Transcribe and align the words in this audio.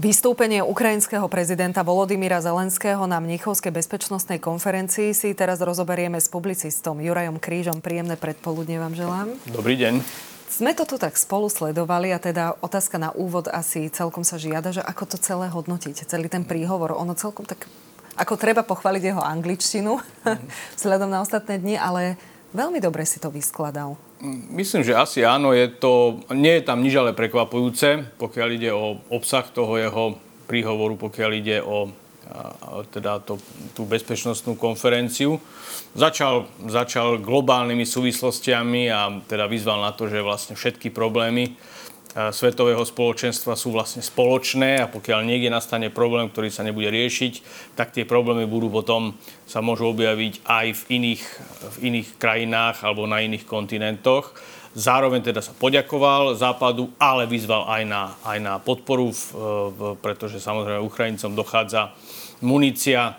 Vystúpenie 0.00 0.64
ukrajinského 0.64 1.28
prezidenta 1.28 1.84
Volodymyra 1.84 2.40
Zelenského 2.40 3.04
na 3.04 3.20
Mnichovskej 3.20 3.68
bezpečnostnej 3.68 4.40
konferencii 4.40 5.12
si 5.12 5.36
teraz 5.36 5.60
rozoberieme 5.60 6.16
s 6.16 6.24
publicistom 6.32 7.04
Jurajom 7.04 7.36
Krížom. 7.36 7.84
Príjemné 7.84 8.16
predpoludne 8.16 8.80
vám 8.80 8.96
želám. 8.96 9.28
Dobrý 9.52 9.76
deň. 9.76 10.00
Sme 10.48 10.72
to 10.72 10.88
tu 10.88 10.96
tak 10.96 11.20
spolu 11.20 11.52
sledovali 11.52 12.16
a 12.16 12.18
teda 12.18 12.56
otázka 12.64 12.96
na 12.96 13.12
úvod 13.12 13.52
asi 13.52 13.92
celkom 13.92 14.24
sa 14.24 14.40
žiada, 14.40 14.72
že 14.72 14.80
ako 14.80 15.04
to 15.04 15.16
celé 15.20 15.52
hodnotíte, 15.52 16.08
celý 16.08 16.32
ten 16.32 16.48
príhovor. 16.48 16.96
Ono 16.96 17.12
celkom 17.12 17.44
tak, 17.44 17.68
ako 18.16 18.40
treba 18.40 18.64
pochváliť 18.64 19.04
jeho 19.04 19.20
angličtinu 19.20 20.00
mm. 20.00 20.48
vzhľadom 20.80 21.12
na 21.12 21.20
ostatné 21.20 21.60
dni, 21.60 21.76
ale 21.76 22.16
veľmi 22.56 22.80
dobre 22.80 23.04
si 23.04 23.20
to 23.20 23.28
vyskladal. 23.28 24.00
Myslím, 24.52 24.84
že 24.84 24.92
asi 24.92 25.24
áno, 25.24 25.56
je 25.56 25.68
to, 25.72 26.20
nie 26.36 26.60
je 26.60 26.66
tam 26.68 26.84
nič 26.84 26.92
ale 26.92 27.16
prekvapujúce, 27.16 28.20
pokiaľ 28.20 28.48
ide 28.52 28.70
o 28.72 29.00
obsah 29.08 29.48
toho 29.48 29.80
jeho 29.80 30.04
príhovoru, 30.44 31.00
pokiaľ 31.00 31.30
ide 31.32 31.58
o 31.64 31.88
teda 32.94 33.18
to, 33.26 33.42
tú 33.74 33.82
bezpečnostnú 33.90 34.54
konferenciu. 34.54 35.42
Začal, 35.98 36.46
začal 36.70 37.18
globálnymi 37.18 37.82
súvislostiami 37.82 38.86
a 38.86 39.10
teda 39.26 39.50
vyzval 39.50 39.82
na 39.82 39.90
to, 39.90 40.06
že 40.06 40.22
vlastne 40.22 40.54
všetky 40.54 40.94
problémy 40.94 41.58
svetového 42.10 42.82
spoločenstva 42.82 43.54
sú 43.54 43.70
vlastne 43.70 44.02
spoločné 44.02 44.82
a 44.82 44.90
pokiaľ 44.90 45.22
niekde 45.22 45.46
nastane 45.46 45.94
problém, 45.94 46.26
ktorý 46.26 46.50
sa 46.50 46.66
nebude 46.66 46.90
riešiť, 46.90 47.32
tak 47.78 47.94
tie 47.94 48.02
problémy 48.02 48.50
budú 48.50 48.66
potom 48.66 49.14
sa 49.46 49.62
môžu 49.62 49.94
objaviť 49.94 50.42
aj 50.42 50.66
v 50.74 50.82
iných, 50.98 51.22
v 51.70 51.76
iných 51.86 52.08
krajinách 52.18 52.82
alebo 52.82 53.06
na 53.06 53.22
iných 53.22 53.46
kontinentoch. 53.46 54.34
Zároveň 54.70 55.26
teda 55.26 55.42
sa 55.42 55.50
poďakoval 55.50 56.38
Západu, 56.38 56.94
ale 56.98 57.26
vyzval 57.26 57.66
aj 57.66 57.82
na, 57.86 58.02
aj 58.22 58.38
na 58.38 58.54
podporu, 58.62 59.10
v, 59.10 59.22
v, 59.70 59.78
pretože 59.98 60.38
samozrejme 60.38 60.78
Ukrajincom 60.86 61.34
dochádza 61.34 61.90
munícia. 62.38 63.18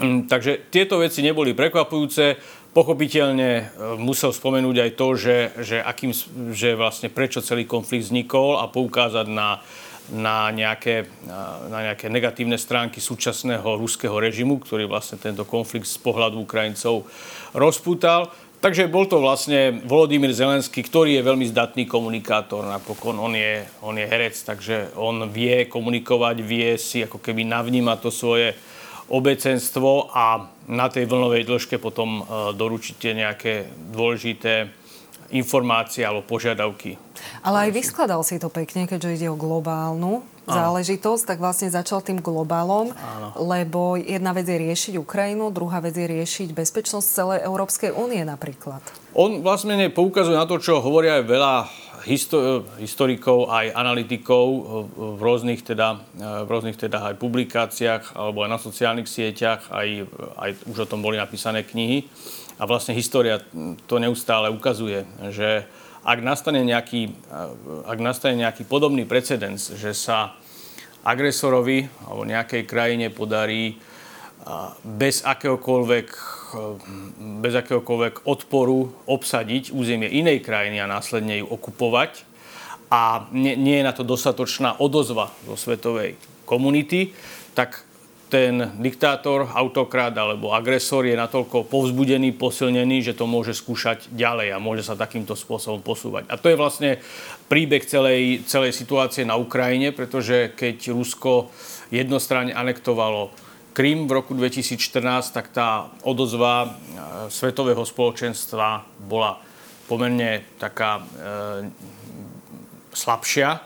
Mm, 0.00 0.28
takže 0.28 0.68
tieto 0.72 1.00
veci 1.00 1.20
neboli 1.20 1.52
prekvapujúce. 1.52 2.40
Pochopiteľne 2.76 3.50
e, 3.56 3.64
musel 3.96 4.36
spomenúť 4.36 4.76
aj 4.84 4.90
to, 5.00 5.06
že, 5.16 5.36
že, 5.64 5.76
akým, 5.80 6.12
že 6.52 6.76
vlastne 6.76 7.08
prečo 7.08 7.40
celý 7.40 7.64
konflikt 7.64 8.12
vznikol 8.12 8.60
a 8.60 8.68
poukázať 8.68 9.32
na, 9.32 9.64
na, 10.12 10.52
nejaké, 10.52 11.08
na 11.72 11.88
nejaké 11.88 12.12
negatívne 12.12 12.60
stránky 12.60 13.00
súčasného 13.00 13.64
ruského 13.80 14.12
režimu, 14.20 14.60
ktorý 14.60 14.84
vlastne 14.84 15.16
tento 15.16 15.48
konflikt 15.48 15.88
z 15.88 15.96
pohľadu 16.04 16.44
Ukrajincov 16.44 17.08
rozputal. 17.56 18.28
Takže 18.60 18.92
bol 18.92 19.08
to 19.08 19.24
vlastne 19.24 19.80
Volodymyr 19.84 20.36
Zelenský, 20.36 20.84
ktorý 20.84 21.16
je 21.16 21.24
veľmi 21.24 21.48
zdatný 21.48 21.88
komunikátor. 21.88 22.60
Napokon 22.60 23.16
on 23.16 23.32
je, 23.32 23.64
on 23.80 23.96
je 23.96 24.04
herec, 24.04 24.36
takže 24.36 24.96
on 25.00 25.24
vie 25.32 25.64
komunikovať, 25.64 26.36
vie 26.44 26.76
si 26.76 27.00
ako 27.04 27.24
keby 27.24 27.48
navnímať 27.48 27.98
to 28.04 28.10
svoje 28.12 28.52
obecenstvo 29.06 30.10
a 30.10 30.50
na 30.66 30.86
tej 30.90 31.06
vlnovej 31.06 31.46
dĺžke 31.46 31.78
potom 31.78 32.20
e, 32.20 32.52
doručíte 32.58 33.14
nejaké 33.14 33.70
dôležité 33.94 34.70
informácie 35.30 36.06
alebo 36.06 36.22
požiadavky. 36.22 36.98
Ale 37.42 37.66
aj 37.66 37.70
vyskladal 37.74 38.22
si 38.22 38.38
to 38.38 38.46
pekne, 38.46 38.86
keďže 38.86 39.22
ide 39.22 39.28
o 39.32 39.38
globálnu 39.38 40.22
Áno. 40.46 40.54
záležitosť, 40.54 41.22
tak 41.26 41.38
vlastne 41.42 41.72
začal 41.72 42.02
tým 42.02 42.22
globálom, 42.22 42.94
Áno. 42.94 43.28
lebo 43.42 43.98
jedna 43.98 44.30
vec 44.30 44.46
je 44.46 44.58
riešiť 44.58 44.94
Ukrajinu, 45.00 45.50
druhá 45.50 45.82
vec 45.82 45.98
je 45.98 46.06
riešiť 46.06 46.54
bezpečnosť 46.54 47.06
celej 47.06 47.38
Európskej 47.42 47.90
únie 47.94 48.22
napríklad. 48.22 48.82
On 49.16 49.42
vlastne 49.42 49.74
poukazuje 49.90 50.38
na 50.38 50.46
to, 50.46 50.62
čo 50.62 50.78
hovoria 50.78 51.18
aj 51.18 51.24
veľa 51.26 51.54
histo- 52.06 52.62
historikov, 52.78 53.50
aj 53.50 53.74
analytikov 53.74 54.46
v 54.94 55.20
rôznych, 55.20 55.60
teda, 55.66 56.00
v 56.16 56.48
rôznych 56.48 56.78
teda 56.78 57.12
aj 57.12 57.18
publikáciách 57.18 58.14
alebo 58.14 58.46
aj 58.46 58.50
na 58.54 58.60
sociálnych 58.62 59.10
sieťach, 59.10 59.68
aj, 59.68 60.06
aj 60.38 60.50
už 60.70 60.86
o 60.86 60.90
tom 60.90 61.02
boli 61.02 61.18
napísané 61.18 61.66
knihy. 61.66 62.06
A 62.56 62.64
vlastne 62.64 62.96
história 62.96 63.42
to 63.84 64.00
neustále 64.00 64.48
ukazuje, 64.48 65.04
že 65.34 65.68
ak 66.06 66.22
nastane 66.22 66.62
nejaký, 66.62 67.12
ak 67.84 67.98
nastane 67.98 68.38
nejaký 68.40 68.64
podobný 68.64 69.04
precedens, 69.04 69.74
že 69.74 69.92
sa 69.92 70.38
agresorovi 71.02 71.90
alebo 72.06 72.22
nejakej 72.24 72.62
krajine 72.64 73.10
podarí 73.10 73.76
bez 74.86 75.26
akéhokoľvek, 75.26 76.06
bez 77.42 77.54
akéhokoľvek 77.56 78.28
odporu 78.28 78.92
obsadiť 79.08 79.74
územie 79.74 80.10
inej 80.10 80.44
krajiny 80.44 80.78
a 80.80 80.90
následne 80.90 81.42
ju 81.42 81.46
okupovať 81.46 82.24
a 82.90 83.26
nie, 83.34 83.58
nie 83.58 83.82
je 83.82 83.86
na 83.86 83.94
to 83.94 84.06
dostatočná 84.06 84.78
odozva 84.78 85.34
zo 85.42 85.58
svetovej 85.58 86.14
komunity, 86.46 87.10
tak 87.54 87.82
ten 88.26 88.74
diktátor, 88.82 89.46
autokrát 89.54 90.10
alebo 90.18 90.50
agresor 90.50 91.06
je 91.06 91.14
natoľko 91.14 91.70
povzbudený, 91.70 92.34
posilnený, 92.34 93.06
že 93.06 93.14
to 93.14 93.30
môže 93.30 93.54
skúšať 93.54 94.10
ďalej 94.10 94.50
a 94.50 94.58
môže 94.58 94.82
sa 94.82 94.98
takýmto 94.98 95.38
spôsobom 95.38 95.78
posúvať. 95.78 96.26
A 96.26 96.34
to 96.34 96.50
je 96.50 96.58
vlastne 96.58 96.98
príbeh 97.46 97.86
celej, 97.86 98.42
celej 98.50 98.74
situácie 98.74 99.22
na 99.22 99.38
Ukrajine, 99.38 99.94
pretože 99.94 100.50
keď 100.58 100.90
Rusko 100.90 101.54
jednostranne 101.94 102.50
anektovalo 102.50 103.30
Krym 103.76 104.08
v 104.08 104.16
roku 104.16 104.32
2014, 104.32 105.36
tak 105.36 105.52
tá 105.52 105.92
odozva 106.00 106.64
e, 106.64 106.68
svetového 107.28 107.84
spoločenstva 107.84 108.88
bola 109.04 109.36
pomerne 109.84 110.48
taká 110.56 111.04
e, 111.04 111.68
slabšia. 112.96 113.60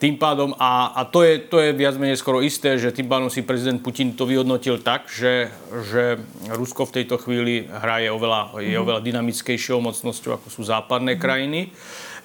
Tým 0.00 0.16
pádom, 0.16 0.56
a, 0.56 0.96
a 0.96 1.04
to, 1.04 1.20
je, 1.20 1.38
to 1.52 1.60
je 1.60 1.76
viac 1.76 2.00
menej 2.00 2.16
skoro 2.16 2.40
isté, 2.40 2.80
že 2.80 2.96
tým 2.96 3.12
pádom 3.12 3.28
si 3.28 3.44
prezident 3.44 3.76
Putin 3.76 4.16
to 4.16 4.24
vyhodnotil 4.24 4.80
tak, 4.80 5.12
že, 5.12 5.52
že 5.92 6.16
Rusko 6.48 6.88
v 6.88 7.04
tejto 7.04 7.20
chvíli 7.20 7.68
hraje 7.68 8.08
oveľa, 8.08 8.56
je 8.56 8.72
mhm. 8.72 8.82
oveľa 8.88 9.00
dynamickejšou 9.04 9.84
mocnosťou, 9.84 10.40
ako 10.40 10.48
sú 10.48 10.64
západné 10.64 11.14
mm-hmm. 11.14 11.28
krajiny. 11.28 11.60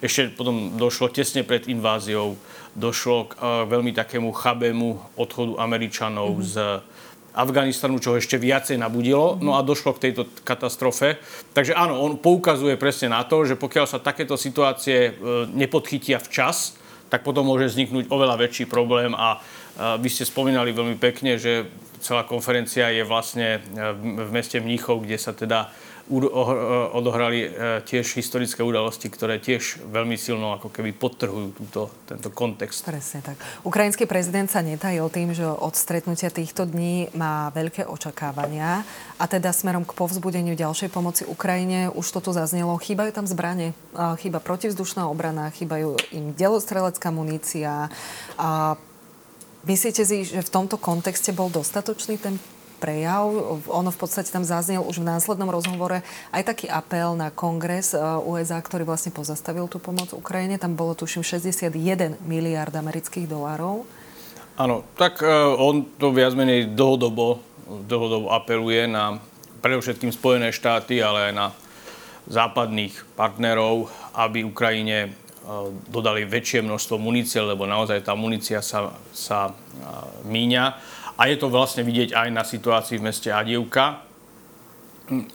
Ešte 0.00 0.32
potom 0.32 0.80
došlo 0.80 1.12
tesne 1.12 1.44
pred 1.44 1.68
inváziou, 1.68 2.40
došlo 2.72 3.30
k 3.30 3.32
uh, 3.36 3.68
veľmi 3.68 3.92
takému 3.92 4.32
chabému 4.32 5.14
odchodu 5.20 5.60
Američanov 5.60 6.40
mm-hmm. 6.40 6.50
z 6.50 6.56
Afganistanu, 7.38 8.02
čo 8.02 8.18
ešte 8.18 8.34
viacej 8.34 8.82
nabudilo. 8.82 9.38
No 9.38 9.54
a 9.54 9.62
došlo 9.62 9.94
k 9.94 10.10
tejto 10.10 10.26
katastrofe. 10.42 11.22
Takže 11.54 11.78
áno, 11.78 12.02
on 12.02 12.18
poukazuje 12.18 12.74
presne 12.74 13.14
na 13.14 13.22
to, 13.22 13.46
že 13.46 13.54
pokiaľ 13.54 13.86
sa 13.86 14.02
takéto 14.02 14.34
situácie 14.34 14.98
e, 14.98 15.10
nepodchytia 15.54 16.18
včas, 16.18 16.74
tak 17.08 17.22
potom 17.22 17.46
môže 17.46 17.72
vzniknúť 17.72 18.10
oveľa 18.12 18.36
väčší 18.36 18.68
problém 18.68 19.16
a 19.16 19.40
vy 19.78 20.08
ste 20.10 20.26
spomínali 20.26 20.74
veľmi 20.74 20.98
pekne, 20.98 21.38
že 21.38 21.70
celá 22.02 22.26
konferencia 22.26 22.90
je 22.90 23.06
vlastne 23.06 23.58
e, 23.58 23.94
v 23.94 24.30
meste 24.34 24.58
Mníchov, 24.58 25.06
kde 25.06 25.18
sa 25.18 25.30
teda 25.34 25.70
odohrali 26.08 27.44
e, 27.44 27.48
tiež 27.84 28.16
historické 28.16 28.64
udalosti, 28.64 29.12
ktoré 29.12 29.36
tiež 29.38 29.84
veľmi 29.92 30.16
silno 30.16 30.56
ako 30.56 30.72
keby 30.72 30.96
podtrhujú 30.96 31.48
túto, 31.52 31.92
tento 32.08 32.32
kontext. 32.32 32.88
Presne 32.88 33.20
tak. 33.20 33.36
Ukrajinský 33.62 34.08
prezident 34.08 34.48
sa 34.48 34.64
netajil 34.64 35.06
tým, 35.12 35.36
že 35.36 35.44
od 35.44 35.76
stretnutia 35.76 36.32
týchto 36.32 36.64
dní 36.64 37.12
má 37.12 37.52
veľké 37.52 37.84
očakávania 37.84 38.82
a 39.20 39.24
teda 39.28 39.52
smerom 39.52 39.84
k 39.84 39.92
povzbudeniu 39.92 40.56
ďalšej 40.56 40.88
pomoci 40.88 41.22
Ukrajine, 41.28 41.92
už 41.92 42.06
to 42.08 42.20
tu 42.24 42.30
zaznelo, 42.32 42.80
chýbajú 42.80 43.12
tam 43.12 43.26
zbranie, 43.28 43.76
chýba 44.18 44.40
protivzdušná 44.40 45.06
obrana, 45.06 45.52
chýbajú 45.52 46.00
im 46.16 46.32
delostrelecká 46.32 47.12
munícia. 47.12 47.92
A 48.40 48.80
myslíte 49.68 50.02
si, 50.08 50.24
že 50.24 50.40
v 50.40 50.52
tomto 50.52 50.80
kontexte 50.80 51.36
bol 51.36 51.52
dostatočný 51.52 52.16
ten 52.16 52.40
prejav. 52.78 53.26
Ono 53.66 53.90
v 53.90 53.98
podstate 53.98 54.30
tam 54.30 54.46
zaznel 54.46 54.80
už 54.86 55.02
v 55.02 55.10
následnom 55.10 55.50
rozhovore 55.50 56.06
aj 56.30 56.42
taký 56.46 56.66
apel 56.70 57.18
na 57.18 57.34
kongres 57.34 57.92
e, 57.92 58.00
USA, 58.24 58.62
ktorý 58.62 58.86
vlastne 58.86 59.10
pozastavil 59.10 59.66
tú 59.66 59.82
pomoc 59.82 60.14
Ukrajine. 60.14 60.56
Tam 60.56 60.78
bolo 60.78 60.94
tuším 60.94 61.26
61 61.26 61.74
miliard 62.22 62.70
amerických 62.72 63.26
dolárov. 63.26 63.84
Áno, 64.58 64.82
tak 64.98 65.22
uh, 65.22 65.54
on 65.54 65.86
to 66.02 66.10
viac 66.10 66.34
menej 66.34 66.74
dlhodobo, 66.74 67.38
dlhodobo 67.86 68.34
apeluje 68.34 68.90
na 68.90 69.22
predovšetkým 69.62 70.10
Spojené 70.10 70.50
štáty, 70.50 70.98
ale 70.98 71.30
aj 71.30 71.32
na 71.34 71.46
západných 72.26 73.06
partnerov, 73.14 73.86
aby 74.18 74.42
Ukrajine 74.42 75.14
uh, 75.46 75.70
dodali 75.86 76.26
väčšie 76.26 76.66
množstvo 76.66 76.98
munície, 76.98 77.38
lebo 77.38 77.70
naozaj 77.70 78.02
tá 78.02 78.18
munícia 78.18 78.58
sa, 78.58 78.98
sa 79.14 79.54
míňa 80.26 80.97
a 81.18 81.26
je 81.26 81.36
to 81.36 81.50
vlastne 81.50 81.82
vidieť 81.82 82.14
aj 82.14 82.28
na 82.30 82.46
situácii 82.46 83.02
v 83.02 83.10
meste 83.10 83.28
Adievka. 83.34 84.06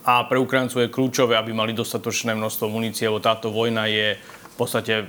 A 0.06 0.14
pre 0.30 0.38
Ukrajincov 0.40 0.80
je 0.80 0.94
kľúčové, 0.94 1.36
aby 1.36 1.52
mali 1.52 1.76
dostatočné 1.76 2.32
množstvo 2.32 2.72
munície, 2.72 3.04
lebo 3.10 3.20
táto 3.20 3.52
vojna 3.52 3.90
je 3.90 4.16
v 4.54 4.56
podstate 4.56 4.94
e, 5.02 5.04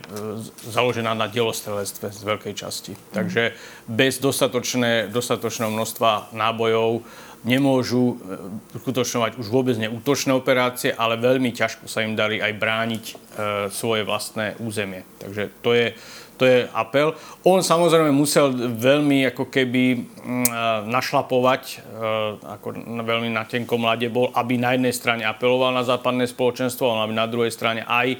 založená 0.73 1.13
na 1.13 1.29
dielostrelectve 1.29 2.09
z 2.09 2.21
veľkej 2.25 2.53
časti. 2.57 2.97
Takže 3.13 3.53
bez 3.85 4.17
dostatočné, 4.17 5.13
dostatočného 5.13 5.69
množstva 5.69 6.33
nábojov 6.33 7.05
nemôžu 7.45 8.17
e, 8.17 8.81
skutočnovať 8.81 9.37
už 9.37 9.47
vôbec 9.53 9.77
neútočné 9.77 10.33
operácie, 10.33 10.89
ale 10.89 11.21
veľmi 11.21 11.53
ťažko 11.53 11.85
sa 11.85 12.01
im 12.01 12.17
darí 12.17 12.41
aj 12.41 12.53
brániť 12.57 13.05
e, 13.05 13.13
svoje 13.69 14.01
vlastné 14.01 14.57
územie. 14.57 15.05
Takže 15.21 15.53
to 15.61 15.77
je, 15.77 15.93
to 16.41 16.43
je 16.49 16.65
apel. 16.73 17.13
On 17.45 17.61
samozrejme 17.61 18.09
musel 18.09 18.49
veľmi 18.73 19.29
ako 19.29 19.45
keby 19.53 19.83
e, 19.93 19.97
našlapovať, 20.89 21.63
e, 21.69 21.75
ako 22.49 22.81
veľmi 22.81 23.29
na 23.29 23.45
tenkom 23.45 23.85
lade 23.85 24.09
bol, 24.09 24.33
aby 24.33 24.57
na 24.57 24.73
jednej 24.73 24.91
strane 24.97 25.21
apeloval 25.21 25.69
na 25.69 25.85
západné 25.85 26.25
spoločenstvo, 26.25 26.89
ale 26.89 27.05
aby 27.05 27.13
na 27.13 27.29
druhej 27.29 27.53
strane 27.53 27.85
aj 27.85 28.17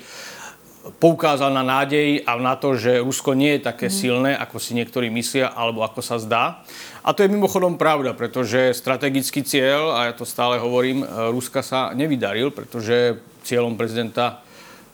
poukázal 1.02 1.50
na 1.50 1.66
nádej 1.66 2.22
a 2.26 2.38
na 2.38 2.54
to, 2.56 2.78
že 2.78 3.02
Rusko 3.02 3.34
nie 3.34 3.58
je 3.58 3.66
také 3.66 3.88
mhm. 3.90 3.96
silné, 3.96 4.32
ako 4.38 4.58
si 4.62 4.78
niektorí 4.78 5.10
myslia, 5.10 5.50
alebo 5.50 5.82
ako 5.82 6.02
sa 6.02 6.22
zdá. 6.22 6.62
A 7.06 7.14
to 7.14 7.22
je 7.22 7.30
mimochodom 7.30 7.78
pravda, 7.78 8.18
pretože 8.18 8.74
strategický 8.74 9.46
cieľ, 9.46 9.94
a 9.94 10.10
ja 10.10 10.14
to 10.18 10.26
stále 10.26 10.58
hovorím, 10.58 11.06
Ruska 11.06 11.62
sa 11.62 11.94
nevydaril, 11.94 12.50
pretože 12.50 13.22
cieľom 13.46 13.78
prezidenta 13.78 14.42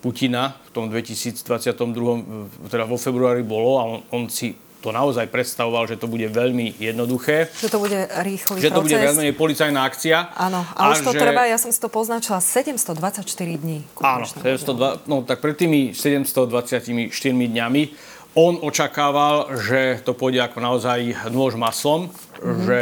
Putina 0.03 0.57
v 0.67 0.69
tom 0.73 0.85
2022, 0.89 2.67
teda 2.67 2.83
vo 2.89 2.97
februári 2.97 3.45
bolo 3.45 3.71
a 3.79 3.83
on, 3.85 3.99
on 4.11 4.23
si 4.27 4.57
to 4.81 4.89
naozaj 4.89 5.29
predstavoval, 5.29 5.85
že 5.85 5.95
to 6.01 6.09
bude 6.09 6.25
veľmi 6.25 6.81
jednoduché. 6.81 7.53
Že 7.61 7.69
to 7.69 7.79
bude 7.79 7.99
rýchly 8.25 8.57
Že 8.57 8.69
to 8.73 8.81
bude 8.81 8.97
viac 8.97 9.15
menej 9.15 9.37
policajná 9.37 9.79
akcia. 9.85 10.33
Áno, 10.33 10.65
a, 10.73 10.89
a 10.89 10.91
už 10.91 11.05
to 11.05 11.13
že... 11.13 11.21
treba, 11.21 11.45
ja 11.45 11.61
som 11.61 11.69
si 11.69 11.77
to 11.77 11.87
poznačila, 11.87 12.41
724 12.41 13.21
dní. 13.61 13.85
Áno, 14.01 14.25
702, 14.25 15.05
no 15.05 15.21
tak 15.21 15.39
pred 15.39 15.53
tými 15.53 15.93
724 15.93 17.13
dňami 17.29 17.83
on 18.31 18.63
očakával, 18.63 19.59
že 19.59 19.99
to 20.07 20.15
pôjde 20.15 20.39
ako 20.39 20.63
naozaj 20.63 20.99
nôž 21.35 21.59
maslom, 21.59 22.07
mm-hmm. 22.07 22.63
že 22.63 22.79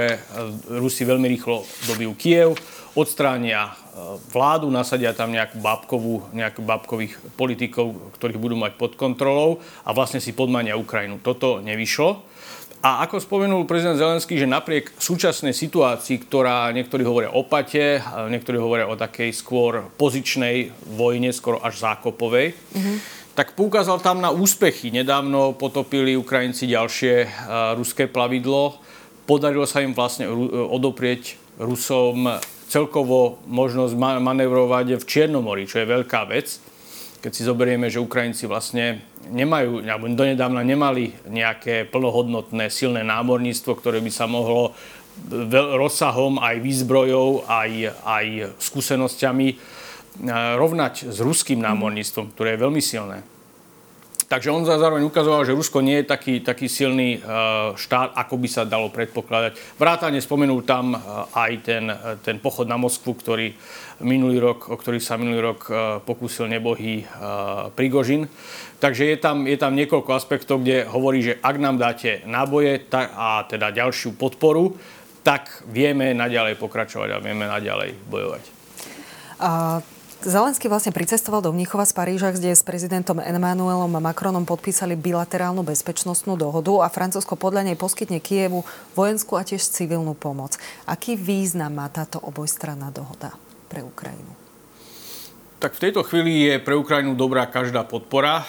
Rusi 0.70 1.04
veľmi 1.10 1.26
rýchlo 1.26 1.66
dobijú 1.90 2.14
Kiev, 2.14 2.50
odstránia 2.94 3.74
vládu, 4.34 4.72
nasadia 4.72 5.14
tam 5.14 5.32
nejakú 5.32 5.60
babkovú, 5.60 6.28
nejakú 6.32 6.62
babkových 6.64 7.18
politikov, 7.36 7.96
ktorých 8.18 8.40
budú 8.40 8.56
mať 8.58 8.78
pod 8.80 8.96
kontrolou 8.96 9.64
a 9.86 9.94
vlastne 9.94 10.24
si 10.24 10.34
podmania 10.34 10.80
Ukrajinu. 10.80 11.22
Toto 11.22 11.60
nevyšlo. 11.60 12.26
A 12.80 13.04
ako 13.04 13.20
spomenul 13.20 13.68
prezident 13.68 14.00
Zelenský, 14.00 14.40
že 14.40 14.48
napriek 14.48 14.96
súčasnej 14.96 15.52
situácii, 15.52 16.16
ktorá 16.24 16.72
niektorí 16.72 17.04
hovoria 17.04 17.28
o 17.36 17.44
pate, 17.44 18.00
niektorí 18.32 18.56
hovoria 18.56 18.88
o 18.88 18.96
takej 18.96 19.36
skôr 19.36 19.92
pozičnej 20.00 20.72
vojne, 20.96 21.36
skoro 21.36 21.60
až 21.60 21.76
zákopovej, 21.84 22.56
mm-hmm. 22.56 22.98
tak 23.36 23.60
poukázal 23.60 24.00
tam 24.00 24.24
na 24.24 24.32
úspechy. 24.32 24.96
Nedávno 24.96 25.60
potopili 25.60 26.16
Ukrajinci 26.16 26.72
ďalšie 26.72 27.28
uh, 27.28 27.30
ruské 27.76 28.08
plavidlo. 28.08 28.80
Podarilo 29.28 29.68
sa 29.68 29.84
im 29.84 29.92
vlastne 29.92 30.32
odoprieť 30.72 31.36
Rusom 31.60 32.32
celkovo 32.70 33.42
možnosť 33.50 33.98
manevrovať 33.98 35.02
v 35.02 35.08
Čiernom 35.10 35.42
mori, 35.42 35.66
čo 35.66 35.82
je 35.82 35.90
veľká 35.90 36.30
vec. 36.30 36.62
Keď 37.20 37.32
si 37.36 37.44
zoberieme, 37.44 37.92
že 37.92 38.00
Ukrajinci 38.00 38.48
vlastne 38.48 39.04
nemajú, 39.28 39.84
alebo 39.84 40.08
donedávna 40.08 40.64
nemali 40.64 41.12
nejaké 41.28 41.84
plnohodnotné 41.90 42.72
silné 42.72 43.04
námorníctvo, 43.04 43.76
ktoré 43.76 44.00
by 44.00 44.12
sa 44.14 44.30
mohlo 44.30 44.72
rozsahom 45.76 46.40
aj 46.40 46.64
výzbrojov, 46.64 47.44
aj, 47.50 47.72
aj 48.08 48.26
skúsenosťami 48.56 49.48
eh, 49.52 49.58
rovnať 50.56 51.12
s 51.12 51.18
ruským 51.20 51.60
námorníctvom, 51.60 52.32
ktoré 52.32 52.56
je 52.56 52.64
veľmi 52.64 52.80
silné. 52.80 53.20
Takže 54.30 54.54
on 54.54 54.62
zároveň 54.62 55.10
ukazoval, 55.10 55.42
že 55.42 55.58
Rusko 55.58 55.82
nie 55.82 56.06
je 56.06 56.14
taký, 56.14 56.46
taký 56.46 56.70
silný 56.70 57.18
e, 57.18 57.20
štát, 57.74 58.14
ako 58.14 58.38
by 58.38 58.46
sa 58.46 58.62
dalo 58.62 58.94
predpokladať. 58.94 59.58
Vrátane 59.82 60.22
spomenul 60.22 60.62
tam 60.70 60.94
e, 60.94 60.98
aj 61.34 61.52
ten, 61.66 61.90
e, 61.90 61.98
ten 62.22 62.38
pochod 62.38 62.70
na 62.70 62.78
Moskvu, 62.78 63.18
ktorý 63.18 63.58
minulý 64.06 64.38
rok, 64.38 64.70
o 64.70 64.78
ktorý 64.78 65.02
sa 65.02 65.18
minulý 65.18 65.44
rok 65.44 65.68
pokúsil 66.08 66.48
nebohý 66.48 67.04
Prigožin. 67.76 68.32
Takže 68.80 69.12
je 69.12 69.18
tam, 69.20 69.44
je 69.44 69.60
tam 69.60 69.76
niekoľko 69.76 70.16
aspektov, 70.16 70.64
kde 70.64 70.88
hovorí, 70.88 71.20
že 71.20 71.36
ak 71.44 71.56
nám 71.60 71.76
dáte 71.76 72.24
náboje 72.24 72.88
a 72.96 73.44
teda 73.44 73.76
ďalšiu 73.76 74.16
podporu, 74.16 74.80
tak 75.20 75.68
vieme 75.68 76.16
naďalej 76.16 76.56
pokračovať 76.56 77.10
a 77.12 77.20
vieme 77.20 77.44
naďalej 77.44 77.92
bojovať. 78.08 78.44
A 79.44 79.84
Zelenský 80.20 80.68
vlastne 80.68 80.92
pricestoval 80.92 81.40
do 81.40 81.56
Mnichova 81.56 81.88
z 81.88 81.96
Paríža, 81.96 82.36
kde 82.36 82.52
s 82.52 82.60
prezidentom 82.60 83.24
Emmanuelom 83.24 83.88
Macronom 83.88 84.44
podpísali 84.44 85.00
bilaterálnu 85.00 85.64
bezpečnostnú 85.64 86.36
dohodu 86.36 86.84
a 86.84 86.92
Francúzsko 86.92 87.40
podľa 87.40 87.72
nej 87.72 87.80
poskytne 87.80 88.20
Kievu 88.20 88.68
vojenskú 89.00 89.40
a 89.40 89.48
tiež 89.48 89.64
civilnú 89.64 90.20
pomoc. 90.20 90.60
Aký 90.84 91.16
význam 91.16 91.72
má 91.72 91.88
táto 91.88 92.20
obojstranná 92.20 92.92
dohoda 92.92 93.32
pre 93.72 93.80
Ukrajinu? 93.80 94.36
Tak 95.64 95.80
v 95.80 95.88
tejto 95.88 96.04
chvíli 96.04 96.52
je 96.52 96.56
pre 96.60 96.76
Ukrajinu 96.76 97.16
dobrá 97.16 97.48
každá 97.48 97.88
podpora. 97.88 98.44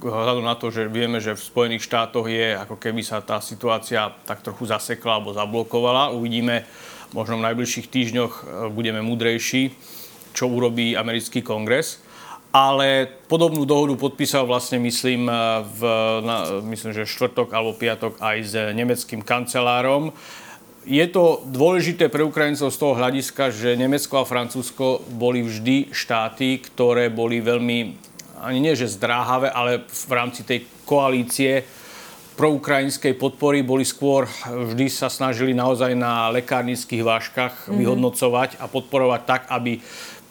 Vzhľadom 0.00 0.48
na 0.48 0.56
to, 0.56 0.72
že 0.72 0.88
vieme, 0.88 1.20
že 1.20 1.36
v 1.36 1.44
Spojených 1.44 1.84
štátoch 1.84 2.24
je 2.32 2.56
ako 2.56 2.80
keby 2.80 3.04
sa 3.04 3.20
tá 3.20 3.44
situácia 3.44 4.08
tak 4.24 4.40
trochu 4.40 4.64
zasekla 4.72 5.20
alebo 5.20 5.36
zablokovala. 5.36 6.16
Uvidíme, 6.16 6.64
možno 7.12 7.36
v 7.36 7.44
najbližších 7.52 7.92
týždňoch 7.92 8.32
e, 8.32 8.42
budeme 8.72 9.04
múdrejší 9.04 9.76
čo 10.34 10.50
urobí 10.50 10.98
americký 10.98 11.40
kongres. 11.40 12.02
Ale 12.54 13.10
podobnú 13.26 13.66
dohodu 13.66 13.98
podpísal 13.98 14.46
vlastne, 14.46 14.78
myslím, 14.78 15.26
v, 15.74 15.80
na, 16.22 16.62
myslím, 16.62 16.94
že 16.94 17.02
štvrtok 17.02 17.50
alebo 17.50 17.74
piatok 17.74 18.22
aj 18.22 18.36
s 18.46 18.54
nemeckým 18.74 19.26
kancelárom. 19.26 20.14
Je 20.86 21.02
to 21.10 21.42
dôležité 21.48 22.12
pre 22.12 22.22
Ukrajincov 22.22 22.70
z 22.70 22.78
toho 22.78 22.94
hľadiska, 22.94 23.50
že 23.50 23.74
Nemecko 23.74 24.22
a 24.22 24.28
Francúzsko 24.28 25.02
boli 25.16 25.42
vždy 25.42 25.90
štáty, 25.90 26.60
ktoré 26.60 27.10
boli 27.10 27.40
veľmi, 27.40 27.78
ani 28.44 28.58
nie 28.60 28.76
že 28.76 28.92
zdráhavé, 28.92 29.50
ale 29.50 29.88
v 29.88 30.12
rámci 30.12 30.44
tej 30.44 30.68
koalície 30.84 31.64
proukrajinskej 32.34 33.14
podpory 33.14 33.62
boli 33.62 33.86
skôr, 33.86 34.26
vždy 34.46 34.90
sa 34.90 35.06
snažili 35.06 35.54
naozaj 35.54 35.94
na 35.94 36.30
lekárnických 36.34 37.02
váškach 37.06 37.54
mm-hmm. 37.54 37.78
vyhodnocovať 37.78 38.50
a 38.58 38.66
podporovať 38.66 39.20
tak, 39.22 39.42
aby 39.50 39.78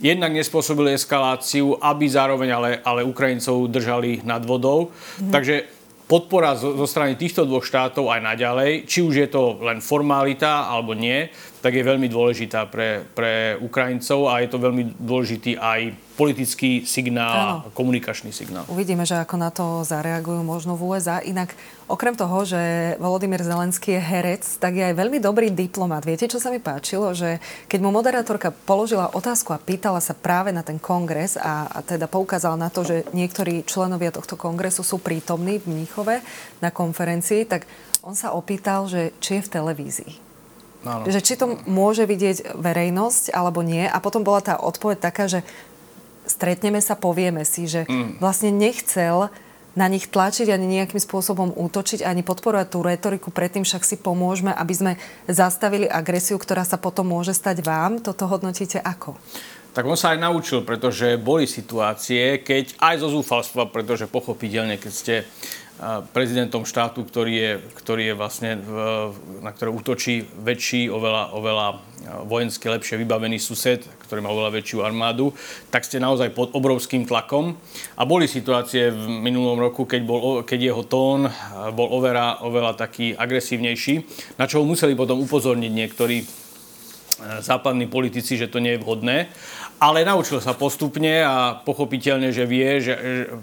jednak 0.03 0.35
nespôsobili 0.35 0.93
eskaláciu, 0.93 1.79
aby 1.79 2.05
zároveň 2.07 2.49
ale, 2.51 2.71
ale 2.83 3.07
Ukrajincov 3.07 3.71
držali 3.71 4.19
nad 4.27 4.43
vodou. 4.43 4.91
Mm-hmm. 4.91 5.31
Takže 5.31 5.55
podpora 6.07 6.59
zo, 6.59 6.75
zo 6.75 6.83
strany 6.83 7.15
týchto 7.15 7.47
dvoch 7.47 7.63
štátov 7.63 8.11
aj 8.11 8.21
naďalej, 8.21 8.71
či 8.83 8.99
už 8.99 9.15
je 9.23 9.29
to 9.31 9.63
len 9.63 9.79
formalita 9.79 10.67
alebo 10.67 10.91
nie, 10.91 11.31
tak 11.63 11.79
je 11.79 11.87
veľmi 11.87 12.11
dôležitá 12.11 12.67
pre, 12.67 13.07
pre 13.15 13.55
Ukrajincov 13.55 14.27
a 14.27 14.43
je 14.43 14.51
to 14.51 14.59
veľmi 14.59 14.99
dôležitý 14.99 15.55
aj 15.55 15.95
politický 16.19 16.83
signál, 16.83 17.63
Áno. 17.63 17.71
komunikačný 17.71 18.35
signál. 18.35 18.67
Uvidíme, 18.67 19.07
že 19.07 19.15
ako 19.15 19.35
na 19.39 19.47
to 19.47 19.87
zareagujú 19.87 20.43
možno 20.43 20.75
v 20.75 20.91
USA. 20.91 21.23
Inak 21.23 21.55
okrem 21.87 22.19
toho, 22.19 22.43
že 22.43 22.59
Volodymyr 22.99 23.47
Zelenský 23.47 23.95
je 23.95 24.03
herec, 24.03 24.43
tak 24.59 24.75
je 24.75 24.91
aj 24.91 24.99
veľmi 24.99 25.23
dobrý 25.23 25.55
diplomat. 25.55 26.03
Viete, 26.03 26.27
čo 26.27 26.43
sa 26.43 26.51
mi 26.51 26.59
páčilo? 26.59 27.15
Že 27.15 27.39
keď 27.71 27.79
mu 27.79 27.95
moderátorka 27.95 28.51
položila 28.51 29.15
otázku 29.15 29.55
a 29.55 29.63
pýtala 29.63 30.03
sa 30.03 30.11
práve 30.11 30.51
na 30.51 30.67
ten 30.67 30.83
kongres 30.83 31.39
a, 31.39 31.71
a 31.71 31.79
teda 31.79 32.11
poukázala 32.11 32.59
na 32.59 32.67
to, 32.67 32.83
že 32.83 33.07
niektorí 33.15 33.63
členovia 33.63 34.11
tohto 34.11 34.35
kongresu 34.35 34.83
sú 34.83 34.99
prítomní 34.99 35.63
v 35.63 35.71
Mníchove 35.71 36.19
na 36.59 36.75
konferencii, 36.75 37.47
tak 37.47 37.63
on 38.03 38.19
sa 38.19 38.35
opýtal, 38.35 38.91
že 38.91 39.15
či 39.23 39.39
je 39.39 39.47
v 39.47 39.53
televízii. 39.63 40.32
Áno. 40.83 41.07
Že 41.07 41.19
či 41.23 41.33
to 41.39 41.45
môže 41.65 42.03
vidieť 42.03 42.59
verejnosť 42.59 43.31
alebo 43.31 43.63
nie. 43.63 43.87
A 43.87 43.97
potom 44.03 44.21
bola 44.23 44.43
tá 44.43 44.59
odpoveď 44.59 44.99
taká, 44.99 45.31
že 45.31 45.41
stretneme 46.27 46.79
sa, 46.83 46.99
povieme 46.99 47.47
si, 47.47 47.67
že 47.67 47.87
mm. 47.87 48.19
vlastne 48.19 48.51
nechcel 48.51 49.31
na 49.73 49.89
nich 49.89 50.05
tlačiť 50.05 50.53
ani 50.53 50.69
nejakým 50.69 51.01
spôsobom 51.01 51.49
útočiť, 51.49 52.05
ani 52.05 52.21
podporovať 52.21 52.67
tú 52.69 52.85
retoriku, 52.85 53.33
predtým 53.33 53.65
však 53.65 53.81
si 53.81 53.97
pomôžeme, 53.97 54.53
aby 54.53 54.73
sme 54.73 54.91
zastavili 55.25 55.89
agresiu, 55.89 56.37
ktorá 56.37 56.61
sa 56.61 56.77
potom 56.77 57.09
môže 57.09 57.33
stať 57.33 57.65
vám. 57.65 57.97
Toto 57.97 58.29
hodnotíte 58.29 58.77
ako? 58.77 59.17
Tak 59.73 59.89
on 59.89 59.97
sa 59.97 60.13
aj 60.13 60.21
naučil, 60.21 60.61
pretože 60.61 61.17
boli 61.17 61.49
situácie, 61.49 62.45
keď 62.45 62.77
aj 62.77 62.95
zo 63.01 63.09
zúfalstva, 63.09 63.73
pretože 63.73 64.05
pochopiteľne, 64.05 64.77
keď 64.77 64.93
ste 64.93 65.15
prezidentom 66.13 66.63
štátu, 66.63 67.03
ktorý 67.03 67.33
je, 67.33 67.51
ktorý 67.81 68.03
je 68.11 68.15
vlastne, 68.15 68.51
na 69.41 69.51
ktoré 69.51 69.73
útočí 69.73 70.23
väčší, 70.23 70.87
oveľa, 70.87 71.33
oveľa 71.33 71.67
vojensky 72.29 72.69
lepšie 72.69 72.99
vybavený 72.99 73.39
sused, 73.39 73.83
ktorý 74.07 74.21
má 74.21 74.29
oveľa 74.31 74.59
väčšiu 74.59 74.85
armádu, 74.85 75.33
tak 75.73 75.83
ste 75.87 76.03
naozaj 76.03 76.31
pod 76.35 76.53
obrovským 76.53 77.07
tlakom. 77.09 77.57
A 77.97 78.03
boli 78.05 78.29
situácie 78.29 78.93
v 78.93 79.03
minulom 79.23 79.59
roku, 79.59 79.89
keď, 79.89 80.01
bol, 80.05 80.21
keď 80.45 80.59
jeho 80.71 80.83
tón 80.85 81.27
bol 81.73 81.87
oveľa, 81.89 82.45
oveľa 82.45 82.77
taký 82.77 83.17
agresívnejší, 83.17 84.05
na 84.37 84.45
čo 84.45 84.61
ho 84.61 84.67
museli 84.67 84.93
potom 84.93 85.19
upozorniť 85.25 85.71
niektorí 85.71 86.42
západní 87.39 87.85
politici, 87.85 88.37
že 88.37 88.49
to 88.49 88.57
nie 88.57 88.75
je 88.75 88.81
vhodné. 88.81 89.29
Ale 89.83 90.07
naučil 90.07 90.39
sa 90.39 90.55
postupne 90.55 91.25
a 91.25 91.59
pochopiteľne, 91.59 92.31
že 92.31 92.47
vie, 92.47 92.79
že, 92.79 92.93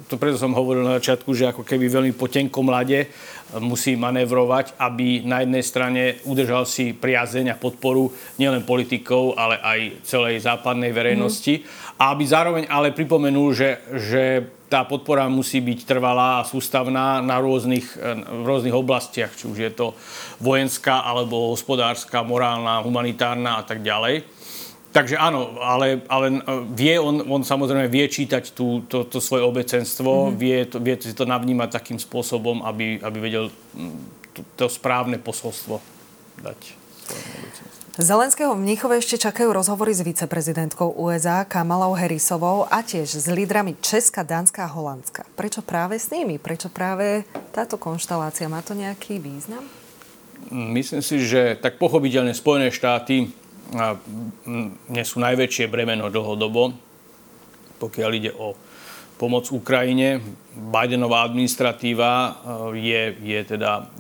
to 0.09 0.17
preto 0.17 0.41
som 0.41 0.57
hovoril 0.57 0.89
na 0.89 0.97
začiatku, 0.97 1.37
že 1.37 1.53
ako 1.53 1.69
keby 1.69 1.87
veľmi 1.91 2.13
po 2.17 2.33
tenkom 2.33 2.65
lade 2.71 3.13
musí 3.61 3.99
manévrovať, 3.99 4.79
aby 4.79 5.27
na 5.27 5.43
jednej 5.43 5.65
strane 5.67 6.03
udržal 6.25 6.65
si 6.65 6.95
priazeň 6.95 7.53
a 7.53 7.61
podporu 7.61 8.15
nielen 8.39 8.63
politikov, 8.63 9.37
ale 9.37 9.59
aj 9.59 9.81
celej 10.07 10.41
západnej 10.41 10.95
verejnosti. 10.95 11.61
Mm. 11.61 11.65
A 11.99 12.03
aby 12.15 12.25
zároveň 12.25 12.65
ale 12.71 12.95
pripomenul, 12.95 13.53
že, 13.53 13.71
že 13.99 14.23
tá 14.71 14.87
podpora 14.87 15.27
musí 15.27 15.59
byť 15.59 15.83
trvalá 15.83 16.41
a 16.41 16.47
sústavná 16.47 17.19
na 17.19 17.43
rôznych, 17.43 17.99
v 17.99 18.45
rôznych 18.47 18.73
oblastiach, 18.73 19.35
či 19.35 19.51
už 19.51 19.59
je 19.59 19.73
to 19.75 19.87
vojenská, 20.39 21.03
alebo 21.03 21.51
hospodárska, 21.51 22.23
morálna, 22.23 22.79
humanitárna 22.87 23.59
a 23.59 23.63
tak 23.67 23.83
ďalej. 23.83 24.23
Takže 24.91 25.19
áno, 25.19 25.59
ale, 25.63 26.03
ale 26.11 26.43
vie, 26.75 26.99
on, 26.99 27.23
on 27.27 27.43
samozrejme 27.47 27.87
vie 27.87 28.11
čítať 28.11 28.55
tú, 28.55 28.83
to, 28.87 29.07
to 29.07 29.23
svoje 29.23 29.47
obecenstvo, 29.47 30.31
mm-hmm. 30.31 30.39
vie, 30.39 30.59
to, 30.67 30.77
vie 30.83 30.95
si 30.99 31.15
to 31.15 31.27
navnímať 31.27 31.71
takým 31.71 31.99
spôsobom, 31.99 32.63
aby, 32.67 32.99
aby 32.99 33.19
vedel 33.23 33.55
to, 34.35 34.43
to 34.59 34.67
správne 34.67 35.19
posolstvo 35.19 35.79
dať 36.43 36.59
svojmu 37.07 37.31
obecenstvu. 37.39 37.80
Zelenského 38.01 38.57
v 38.57 38.65
Mníchove 38.65 38.97
ešte 38.97 39.21
čakajú 39.21 39.53
rozhovory 39.53 39.93
s 39.93 40.01
viceprezidentkou 40.01 40.97
USA 41.05 41.45
Kamalou 41.45 41.93
Harrisovou 41.93 42.65
a 42.65 42.81
tiež 42.81 43.13
s 43.13 43.29
lídrami 43.29 43.77
Česka, 43.77 44.25
Dánska 44.25 44.65
a 44.65 44.73
Holandska. 44.73 45.29
Prečo 45.37 45.61
práve 45.61 46.01
s 46.01 46.09
nimi? 46.09 46.41
Prečo 46.41 46.73
práve 46.73 47.29
táto 47.53 47.77
konštalácia? 47.77 48.49
Má 48.49 48.65
to 48.65 48.73
nejaký 48.73 49.21
význam? 49.21 49.69
Myslím 50.49 51.05
si, 51.05 51.21
že 51.29 51.61
tak 51.61 51.77
pochopiteľne 51.77 52.33
Spojené 52.33 52.73
štáty 52.73 53.37
nesú 54.89 55.21
najväčšie 55.21 55.69
bremeno 55.69 56.09
dlhodobo, 56.09 56.73
pokiaľ 57.85 58.11
ide 58.17 58.33
o 58.33 58.57
pomoc 59.21 59.53
Ukrajine. 59.53 60.25
Bidenová 60.57 61.29
administratíva 61.29 62.41
je, 62.73 63.13
je 63.21 63.41
teda 63.45 63.93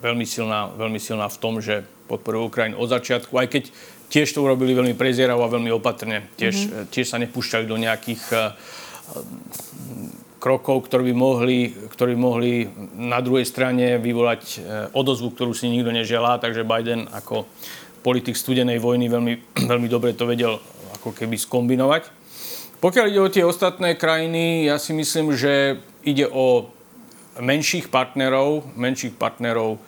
veľmi 0.00 0.26
silná, 0.26 0.72
veľmi 0.74 1.00
silná 1.00 1.28
v 1.28 1.40
tom, 1.40 1.60
že 1.60 1.84
podporujú 2.08 2.50
Ukrajinu 2.50 2.76
od 2.80 2.88
začiatku, 2.90 3.32
aj 3.36 3.48
keď 3.48 3.64
tiež 4.10 4.34
to 4.34 4.42
urobili 4.42 4.74
veľmi 4.74 4.98
prezieravo 4.98 5.46
a 5.46 5.52
veľmi 5.52 5.70
opatrne. 5.70 6.26
Tiež, 6.34 6.56
mm-hmm. 6.56 6.86
tiež 6.90 7.06
sa 7.06 7.22
nepúšťali 7.22 7.64
do 7.70 7.78
nejakých 7.78 8.22
uh, 8.34 8.58
krokov, 10.40 10.88
ktoré 10.88 11.12
by, 11.12 11.14
mohli, 11.14 11.70
ktoré 11.92 12.16
by 12.16 12.18
mohli 12.18 12.52
na 12.96 13.20
druhej 13.20 13.44
strane 13.44 14.00
vyvolať 14.00 14.64
odozvu, 14.96 15.36
ktorú 15.36 15.52
si 15.52 15.68
nikto 15.68 15.92
neželá. 15.92 16.40
Takže 16.40 16.64
Biden 16.64 17.06
ako 17.12 17.44
politik 18.00 18.34
studenej 18.34 18.80
vojny 18.80 19.12
veľmi, 19.12 19.34
veľmi 19.70 19.88
dobre 19.92 20.16
to 20.16 20.24
vedel 20.24 20.58
ako 20.96 21.12
keby 21.12 21.36
skombinovať. 21.36 22.08
Pokiaľ 22.80 23.06
ide 23.12 23.20
o 23.20 23.28
tie 23.28 23.44
ostatné 23.44 23.92
krajiny, 23.92 24.64
ja 24.64 24.80
si 24.80 24.96
myslím, 24.96 25.36
že 25.36 25.76
ide 26.00 26.24
o 26.24 26.72
menších 27.38 27.86
partnerov, 27.92 28.74
menších 28.74 29.14
partnerov 29.14 29.78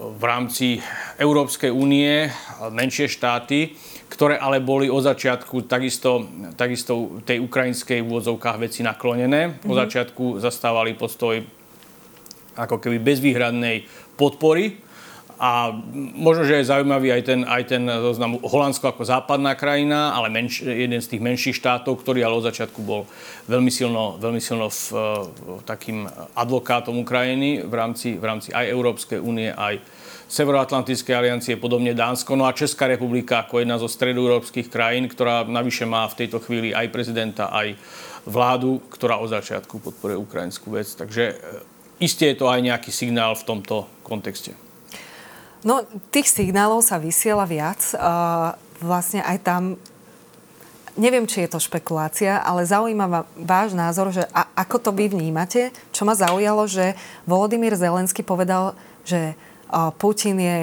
v 0.00 0.22
rámci 0.24 0.80
Európskej 1.20 1.68
únie, 1.70 2.26
menšie 2.72 3.06
štáty, 3.06 3.76
ktoré 4.10 4.40
ale 4.40 4.58
boli 4.58 4.90
od 4.90 5.04
začiatku 5.04 5.70
takisto, 5.70 6.26
takisto 6.56 7.22
tej 7.22 7.38
ukrajinskej 7.44 8.02
úvodzovkách 8.02 8.58
veci 8.58 8.80
naklonené. 8.82 9.62
Od 9.62 9.76
mhm. 9.76 9.80
začiatku 9.86 10.42
zastávali 10.42 10.98
postoj 10.98 11.38
ako 12.58 12.82
keby 12.82 12.98
bezvýhradnej 12.98 13.86
podpory 14.18 14.89
a 15.40 15.72
možno, 16.20 16.44
že 16.44 16.60
je 16.60 16.68
zaujímavý 16.68 17.16
aj 17.16 17.22
ten, 17.24 17.40
aj 17.48 17.62
ten 17.64 17.80
zoznam 17.88 18.36
Holandsko 18.44 18.92
ako 18.92 19.08
západná 19.08 19.56
krajina, 19.56 20.12
ale 20.12 20.28
menš, 20.28 20.68
jeden 20.68 21.00
z 21.00 21.16
tých 21.16 21.24
menších 21.24 21.56
štátov, 21.56 21.96
ktorý 22.04 22.20
ale 22.28 22.36
od 22.36 22.44
začiatku 22.44 22.84
bol 22.84 23.08
veľmi 23.48 23.72
silno, 23.72 24.20
veľmi 24.20 24.36
silno 24.36 24.68
v, 24.68 24.92
v, 24.92 25.64
takým 25.64 26.04
advokátom 26.36 26.92
Ukrajiny 27.00 27.64
v 27.64 27.72
rámci, 27.72 28.20
v 28.20 28.24
rámci 28.28 28.52
aj 28.52 28.68
Európskej 28.68 29.16
únie, 29.16 29.48
aj 29.48 29.80
Severoatlantickej 30.30 31.10
aliancie, 31.16 31.58
podobne 31.58 31.96
Dánsko. 31.96 32.38
No 32.38 32.46
a 32.46 32.54
Česká 32.54 32.86
republika 32.86 33.42
ako 33.42 33.64
jedna 33.64 33.82
zo 33.82 33.90
stredoeurópskych 33.90 34.70
krajín, 34.70 35.10
ktorá 35.10 35.42
navyše 35.48 35.88
má 35.88 36.06
v 36.06 36.20
tejto 36.22 36.38
chvíli 36.38 36.70
aj 36.70 36.86
prezidenta, 36.92 37.50
aj 37.50 37.74
vládu, 38.28 38.78
ktorá 38.92 39.18
od 39.18 39.32
začiatku 39.32 39.82
podporuje 39.82 40.20
ukrajinskú 40.20 40.70
vec. 40.70 40.86
Takže 40.86 41.24
e, 41.32 41.34
isté 41.98 42.30
je 42.30 42.38
to 42.38 42.46
aj 42.46 42.62
nejaký 42.62 42.94
signál 42.94 43.34
v 43.34 43.42
tomto 43.42 43.90
kontexte. 44.06 44.69
No, 45.60 45.84
tých 46.08 46.32
signálov 46.32 46.80
sa 46.80 46.96
vysiela 46.96 47.44
viac. 47.44 47.92
Uh, 47.92 48.56
vlastne 48.80 49.20
aj 49.20 49.38
tam, 49.44 49.62
neviem, 50.96 51.28
či 51.28 51.44
je 51.44 51.52
to 51.52 51.60
špekulácia, 51.60 52.40
ale 52.40 52.64
zaujíma 52.64 53.28
váš 53.36 53.76
názor, 53.76 54.08
že 54.08 54.24
a, 54.32 54.48
ako 54.56 54.76
to 54.80 54.90
vy 54.96 55.12
vnímate. 55.12 55.68
Čo 55.92 56.08
ma 56.08 56.16
zaujalo, 56.16 56.64
že 56.64 56.96
Volodymyr 57.28 57.76
Zelensky 57.76 58.24
povedal, 58.24 58.72
že 59.04 59.36
uh, 59.68 59.92
Putin 59.92 60.40
je 60.40 60.58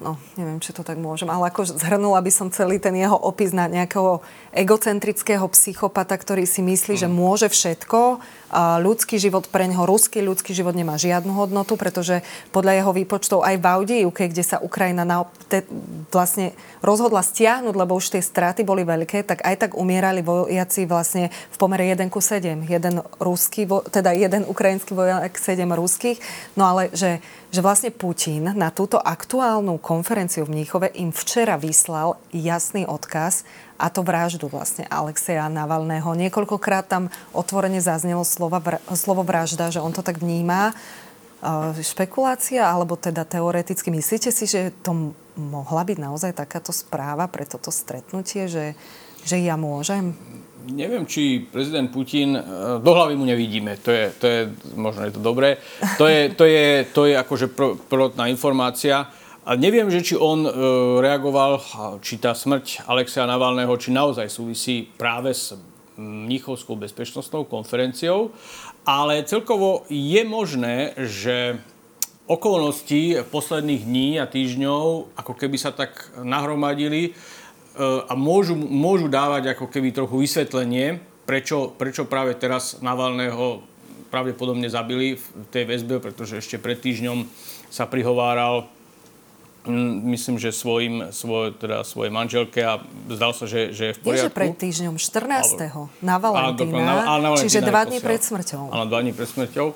no, 0.00 0.20
neviem, 0.36 0.60
či 0.60 0.76
to 0.76 0.84
tak 0.84 1.00
môžem, 1.00 1.28
ale 1.32 1.48
ako 1.48 1.64
zhrnula 1.76 2.20
by 2.20 2.32
som 2.32 2.52
celý 2.52 2.76
ten 2.76 2.92
jeho 2.92 3.16
opis 3.16 3.56
na 3.56 3.64
nejakého 3.64 4.20
egocentrického 4.52 5.46
psychopata, 5.52 6.12
ktorý 6.16 6.44
si 6.44 6.60
myslí, 6.60 7.00
mm. 7.00 7.00
že 7.00 7.08
môže 7.08 7.48
všetko. 7.48 8.20
Ľudský 8.54 9.18
život 9.18 9.50
pre 9.50 9.66
neho, 9.66 9.82
ruský 9.82 10.22
ľudský 10.22 10.54
život 10.54 10.70
nemá 10.70 10.94
žiadnu 10.94 11.34
hodnotu, 11.34 11.74
pretože 11.74 12.22
podľa 12.54 12.78
jeho 12.78 12.92
výpočtov 12.94 13.42
aj 13.42 13.58
v 13.58 13.66
Audijúke, 13.66 14.30
kde 14.30 14.44
sa 14.46 14.62
Ukrajina 14.62 15.02
na, 15.02 15.26
te, 15.50 15.66
vlastne 16.14 16.54
rozhodla 16.78 17.26
stiahnuť, 17.26 17.74
lebo 17.74 17.98
už 17.98 18.14
tie 18.14 18.22
straty 18.22 18.62
boli 18.62 18.86
veľké, 18.86 19.26
tak 19.26 19.42
aj 19.42 19.66
tak 19.66 19.70
umierali 19.74 20.22
vojaci 20.22 20.86
vlastne 20.86 21.34
v 21.50 21.56
pomere 21.58 21.90
1 21.90 22.06
ku 22.06 22.22
7. 22.22 22.62
Jeden, 22.70 23.02
ruský, 23.18 23.66
teda 23.90 24.14
jeden 24.14 24.46
ukrajinský 24.46 24.94
vojak, 24.94 25.34
7 25.34 25.66
ruských. 25.66 26.22
No 26.54 26.70
ale 26.70 26.94
že 26.94 27.18
že 27.56 27.64
vlastne 27.64 27.94
Putin 27.94 28.52
na 28.52 28.74
túto 28.74 29.00
aktuálnu 29.00 29.80
konferenciu 29.80 30.44
v 30.44 30.60
Mníchove 30.60 30.92
im 30.98 31.08
včera 31.08 31.54
vyslal 31.56 32.18
jasný 32.28 32.84
odkaz 32.84 33.48
a 33.76 33.86
to 33.92 34.00
vraždu 34.00 34.48
vlastne 34.48 34.88
Alexeja 34.88 35.48
Navalného. 35.52 36.16
Niekoľkokrát 36.16 36.88
tam 36.88 37.12
otvorene 37.36 37.80
zaznelo 37.80 38.24
slova, 38.24 38.58
slovo 38.96 39.22
vražda, 39.22 39.72
že 39.72 39.84
on 39.84 39.92
to 39.92 40.00
tak 40.00 40.20
vníma. 40.20 40.72
Špekulácia, 41.78 42.64
alebo 42.64 42.96
teda 42.96 43.22
teoreticky 43.28 43.92
myslíte 43.92 44.32
si, 44.32 44.48
že 44.48 44.72
to 44.80 45.14
mohla 45.36 45.84
byť 45.84 45.98
naozaj 46.00 46.32
takáto 46.32 46.72
správa 46.72 47.28
pre 47.28 47.44
toto 47.44 47.68
stretnutie, 47.68 48.48
že, 48.48 48.72
že 49.22 49.36
ja 49.38 49.54
môžem? 49.60 50.16
neviem, 50.66 51.06
či 51.06 51.46
prezident 51.46 51.86
Putin, 51.94 52.34
e, 52.34 52.42
do 52.82 52.90
hlavy 52.90 53.14
mu 53.14 53.22
nevidíme, 53.22 53.78
to 53.78 53.94
je, 53.94 54.04
to 54.18 54.26
je 54.26 54.40
možno 54.74 55.06
je 55.06 55.12
to 55.14 55.22
dobré, 55.22 55.62
to 55.98 56.10
je, 56.10 56.34
to 56.34 56.44
je, 56.44 56.66
to 56.90 57.02
je 57.06 57.14
akože 57.14 57.46
prvotná 57.86 58.26
informácia. 58.26 59.06
A 59.46 59.54
neviem, 59.54 59.86
že 59.86 60.02
či 60.02 60.14
on 60.18 60.42
e, 60.42 60.50
reagoval, 60.98 61.62
či 62.02 62.18
tá 62.18 62.34
smrť 62.34 62.82
Alexea 62.90 63.30
Navalného, 63.30 63.70
či 63.78 63.94
naozaj 63.94 64.26
súvisí 64.26 64.90
práve 64.98 65.30
s 65.30 65.54
Mnichovskou 65.94 66.74
bezpečnostnou 66.74 67.46
konferenciou, 67.46 68.34
ale 68.82 69.22
celkovo 69.22 69.86
je 69.86 70.22
možné, 70.26 70.98
že 70.98 71.62
okolnosti 72.26 73.22
posledných 73.30 73.82
dní 73.86 74.08
a 74.18 74.26
týždňov 74.26 75.14
ako 75.14 75.32
keby 75.38 75.56
sa 75.56 75.70
tak 75.70 76.10
nahromadili, 76.20 77.14
a 77.80 78.12
môžu, 78.16 78.56
môžu 78.56 79.06
dávať 79.12 79.52
ako 79.52 79.68
keby 79.68 79.92
trochu 79.92 80.16
vysvetlenie, 80.24 80.96
prečo, 81.28 81.76
prečo 81.76 82.08
práve 82.08 82.32
teraz 82.32 82.80
Navalného 82.80 83.60
pravdepodobne 84.08 84.72
zabili 84.72 85.20
v 85.20 85.24
tej 85.52 85.68
väzbe, 85.68 86.00
pretože 86.00 86.40
ešte 86.40 86.56
pred 86.56 86.80
týždňom 86.80 87.28
sa 87.68 87.84
prihováral 87.84 88.64
myslím, 90.14 90.38
že 90.38 90.54
svojim, 90.54 91.10
svoj, 91.10 91.58
teda 91.58 91.82
svojej 91.82 92.12
manželke 92.14 92.62
a 92.62 92.80
zdal 93.10 93.34
sa, 93.34 93.44
že, 93.50 93.74
že 93.74 93.90
je 93.90 93.92
v 93.94 94.00
poriadku. 94.00 94.22
Nie, 94.22 94.30
že 94.30 94.34
pred 94.34 94.54
týždňom, 94.54 94.94
14. 94.96 96.02
na 96.02 96.16
Valentína, 96.16 96.78
na, 96.80 96.94
na 97.18 97.28
Valentína 97.34 97.42
čiže 97.42 97.60
dva 97.66 97.82
dní 97.84 97.98
pred 97.98 98.20
smrťou. 98.22 98.62
Áno, 98.70 98.84
dva 98.86 98.98
dní 99.02 99.12
pred 99.12 99.28
smrťou. 99.28 99.68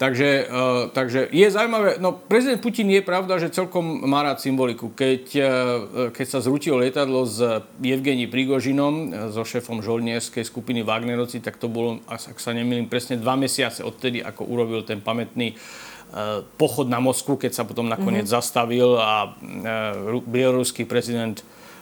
Takže, 0.00 0.48
uh, 0.48 0.88
takže 0.96 1.28
je 1.28 1.44
zaujímavé, 1.44 2.00
no 2.00 2.16
prezident 2.16 2.56
Putin 2.56 2.88
je 2.88 3.04
pravda, 3.04 3.36
že 3.36 3.52
celkom 3.52 3.84
má 4.08 4.24
rád 4.24 4.40
symboliku. 4.40 4.88
Keď, 4.96 5.24
uh, 5.36 5.44
keď 6.08 6.26
sa 6.26 6.40
zrútilo 6.40 6.80
lietadlo 6.80 7.28
s 7.28 7.36
Evgení 7.84 8.24
Prigožinom, 8.24 9.12
uh, 9.12 9.28
so 9.28 9.44
šéfom 9.44 9.84
žoldnierskej 9.84 10.48
skupiny 10.48 10.80
Wagnerovci, 10.80 11.44
tak 11.44 11.60
to 11.60 11.68
bolo, 11.68 12.00
ak 12.08 12.40
sa 12.40 12.56
nemýlim, 12.56 12.88
presne 12.88 13.20
dva 13.20 13.36
mesiace 13.36 13.84
odtedy, 13.84 14.24
ako 14.24 14.48
urobil 14.48 14.88
ten 14.88 15.04
pamätný 15.04 15.52
uh, 15.52 15.90
pochod 16.58 16.90
na 16.90 16.98
Moskvu, 16.98 17.38
keď 17.38 17.52
sa 17.54 17.62
potom 17.62 17.86
nakoniec 17.86 18.26
mm-hmm. 18.26 18.38
zastavil 18.42 18.98
a 18.98 19.30
uh, 19.30 20.18
bieloruský 20.26 20.82
prezident 20.82 21.38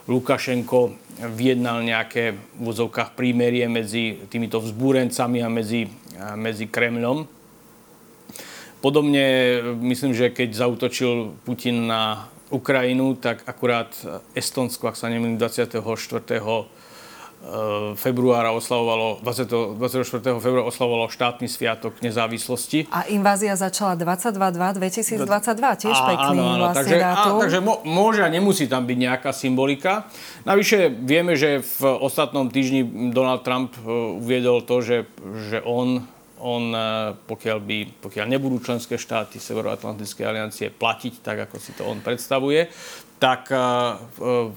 Lukašenko 0.08 0.92
vyjednal 1.36 1.84
nejaké 1.84 2.36
v 2.36 2.60
vozovkách 2.60 3.16
prímerie 3.16 3.68
medzi 3.68 4.20
týmito 4.28 4.60
vzbúrencami 4.60 5.40
a 5.44 5.48
medzi, 5.48 5.88
a 6.16 6.36
medzi 6.36 6.68
Kremľom 6.68 7.38
Podobne 8.78 9.58
myslím, 9.82 10.14
že 10.14 10.30
keď 10.30 10.54
zautočil 10.54 11.34
Putin 11.42 11.90
na 11.90 12.30
Ukrajinu, 12.54 13.18
tak 13.18 13.42
akurát 13.42 13.90
Estonsko, 14.38 14.86
ak 14.86 14.94
sa 14.94 15.10
nemýlim, 15.10 15.34
24 15.34 15.82
Eh, 15.82 16.62
februára 17.94 18.50
oslavovalo, 18.50 19.22
20, 19.22 19.78
24. 19.78 20.42
februára 20.42 20.66
oslavovalo 20.66 21.06
štátny 21.06 21.46
sviatok 21.46 22.02
nezávislosti. 22.02 22.90
A 22.90 23.06
invázia 23.08 23.54
začala 23.54 23.94
22.2.2022, 23.94 25.86
tiež 25.86 25.96
a, 25.96 26.06
pekný 26.12 26.38
áno, 26.38 26.44
áno, 26.44 26.64
vlastne 26.66 26.78
takže, 26.82 26.96
dátum. 26.98 27.34
A, 27.38 27.42
takže 27.46 27.60
môže 27.86 28.20
a 28.26 28.28
nemusí 28.28 28.66
tam 28.66 28.84
byť 28.84 28.98
nejaká 28.98 29.30
symbolika. 29.30 30.10
Navyše 30.44 30.90
vieme, 30.90 31.38
že 31.38 31.62
v 31.62 31.82
ostatnom 32.02 32.50
týždni 32.50 33.14
Donald 33.14 33.46
Trump 33.46 33.72
eh, 33.80 33.86
uviedol 34.18 34.66
to, 34.66 34.82
že, 34.82 35.06
že 35.48 35.62
on 35.62 36.04
on, 36.38 36.70
eh, 36.70 37.18
pokiaľ, 37.26 37.58
by, 37.58 37.78
pokiaľ 37.98 38.26
nebudú 38.30 38.62
členské 38.62 38.94
štáty 38.94 39.42
Severoatlantickej 39.42 40.22
aliancie 40.22 40.70
platiť 40.70 41.18
tak, 41.18 41.50
ako 41.50 41.56
si 41.58 41.74
to 41.74 41.82
on 41.82 41.98
predstavuje, 41.98 42.70
tak 43.18 43.50
uh, 43.50 43.98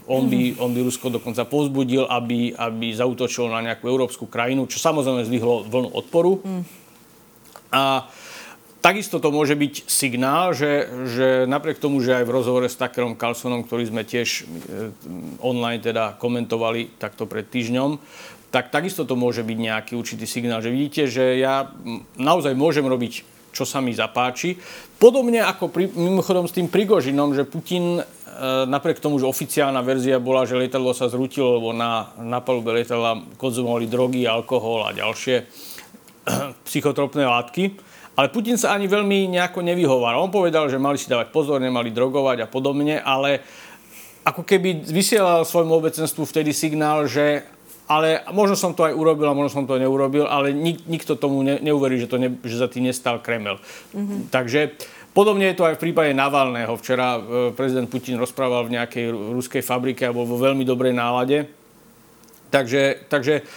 on, 0.06 0.30
by, 0.30 0.62
on 0.62 0.70
by 0.72 0.86
Rusko 0.86 1.10
dokonca 1.10 1.50
povzbudil, 1.50 2.06
aby, 2.06 2.53
aby 2.53 2.94
zautočilo 2.94 3.50
na 3.50 3.65
nejakú 3.65 3.89
európsku 3.89 4.30
krajinu, 4.30 4.70
čo 4.70 4.77
samozrejme 4.77 5.25
zdvihlo 5.25 5.65
vlnu 5.65 5.89
odporu. 5.98 6.38
Mm. 6.46 6.63
A 7.74 8.06
takisto 8.86 9.18
to 9.18 9.34
môže 9.34 9.58
byť 9.58 9.89
signál, 9.89 10.53
že, 10.53 10.86
že 11.10 11.27
napriek 11.50 11.82
tomu, 11.82 12.06
že 12.06 12.22
aj 12.22 12.25
v 12.30 12.36
rozhovore 12.38 12.68
s 12.70 12.77
Takerom 12.77 13.18
Carlsonom, 13.18 13.65
ktorý 13.65 13.89
sme 13.89 14.06
tiež 14.06 14.46
online 15.41 15.82
teda 15.82 16.18
komentovali 16.22 17.01
takto 17.01 17.25
pred 17.25 17.50
týždňom, 17.50 17.98
tak 18.51 18.68
takisto 18.68 19.08
to 19.08 19.15
môže 19.15 19.48
byť 19.48 19.58
nejaký 19.58 19.94
určitý 19.96 20.27
signál, 20.27 20.60
že 20.60 20.75
vidíte, 20.75 21.08
že 21.08 21.39
ja 21.39 21.72
naozaj 22.20 22.51
môžem 22.51 22.84
robiť, 22.84 23.24
čo 23.56 23.63
sa 23.63 23.80
mi 23.80 23.96
zapáči. 23.96 24.60
Podobne 25.00 25.39
ako 25.39 25.72
pri, 25.72 25.88
mimochodom 25.96 26.51
s 26.51 26.56
tým 26.56 26.68
Prigožinom, 26.68 27.32
že 27.32 27.48
Putin 27.48 28.03
napriek 28.65 28.98
tomu, 28.98 29.21
že 29.21 29.29
oficiálna 29.29 29.86
verzia 29.86 30.17
bola, 30.17 30.50
že 30.50 30.57
lietadlo 30.57 30.98
sa 30.98 31.05
zrútilo, 31.05 31.62
lebo 31.62 31.69
na, 31.77 32.10
na 32.17 32.41
palube 32.41 32.74
lietadla 32.74 33.38
konzumovali 33.38 33.86
drogy, 33.86 34.25
alkohol 34.25 34.89
a 34.89 34.98
ďalšie 34.98 35.45
psychotropné 36.67 37.21
látky. 37.21 37.77
Ale 38.17 38.27
Putin 38.27 38.60
sa 38.60 38.75
ani 38.75 38.91
veľmi 38.91 39.31
nejako 39.31 39.63
nevyhováral. 39.63 40.19
On 40.19 40.33
povedal, 40.33 40.67
že 40.67 40.81
mali 40.81 41.00
si 41.00 41.07
dávať 41.07 41.31
pozor, 41.31 41.63
nemali 41.63 41.95
drogovať 41.95 42.43
a 42.43 42.48
podobne, 42.50 43.00
ale 43.00 43.39
ako 44.27 44.45
keby 44.45 44.86
vysielal 44.86 45.48
svojmu 45.48 45.71
obecenstvu 45.81 46.27
vtedy 46.27 46.51
signál, 46.53 47.10
že 47.10 47.45
ale 47.91 48.24
možno 48.31 48.55
som 48.55 48.71
to 48.71 48.88
aj 48.88 48.95
urobil 48.95 49.27
a 49.27 49.36
možno 49.36 49.51
som 49.51 49.65
to 49.67 49.75
neurobil, 49.75 50.24
ale 50.24 50.55
nik, 50.55 50.88
nikto 50.88 51.19
tomu 51.19 51.43
ne, 51.43 51.60
neuverí, 51.60 52.00
že, 52.00 52.07
to 52.07 52.15
ne, 52.15 52.31
že 52.39 52.55
za 52.55 52.71
tým 52.71 52.88
nestal 52.88 53.19
Kreml. 53.19 53.60
Mm-hmm. 53.91 54.31
Takže 54.31 54.79
podobne 55.12 55.51
je 55.51 55.58
to 55.58 55.68
aj 55.68 55.75
v 55.77 55.84
prípade 55.89 56.12
Navalného. 56.15 56.75
Včera 56.80 57.18
e, 57.18 57.22
prezident 57.56 57.88
Putin 57.88 58.20
rozprával 58.20 58.68
v 58.68 58.80
nejakej 58.80 59.12
ruskej 59.12 59.63
fabrike 59.63 60.08
a 60.08 60.15
bol 60.15 60.27
vo 60.27 60.39
veľmi 60.39 60.63
dobrej 60.63 60.96
nálade. 60.96 61.48
Takže, 62.51 63.08
takže 63.08 63.48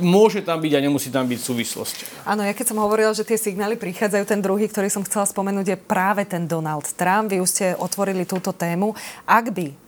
môže 0.00 0.40
tam 0.40 0.58
byť 0.64 0.72
a 0.74 0.80
nemusí 0.80 1.12
tam 1.12 1.28
byť 1.28 1.40
súvislosť. 1.40 1.96
Áno, 2.24 2.42
ja 2.42 2.56
keď 2.56 2.72
som 2.72 2.80
hovorila, 2.80 3.12
že 3.12 3.28
tie 3.28 3.36
signály 3.36 3.76
prichádzajú, 3.76 4.24
ten 4.24 4.40
druhý, 4.40 4.66
ktorý 4.66 4.88
som 4.88 5.04
chcela 5.04 5.28
spomenúť, 5.28 5.76
je 5.76 5.78
práve 5.78 6.24
ten 6.24 6.48
Donald 6.48 6.88
Trump. 6.96 7.30
Vy 7.30 7.38
už 7.44 7.50
ste 7.50 7.66
otvorili 7.76 8.24
túto 8.24 8.50
tému. 8.56 8.96
Ak 9.28 9.52
by 9.52 9.84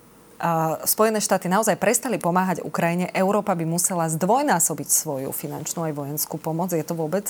Spojené 0.85 1.17
štáty 1.25 1.49
naozaj 1.49 1.81
prestali 1.81 2.21
pomáhať 2.21 2.61
Ukrajine, 2.61 3.09
Európa 3.17 3.57
by 3.57 3.65
musela 3.65 4.05
zdvojnásobiť 4.05 4.89
svoju 4.93 5.33
finančnú 5.33 5.89
aj 5.89 5.97
vojenskú 5.97 6.37
pomoc. 6.37 6.77
Je 6.77 6.85
to 6.85 6.93
vôbec 6.93 7.25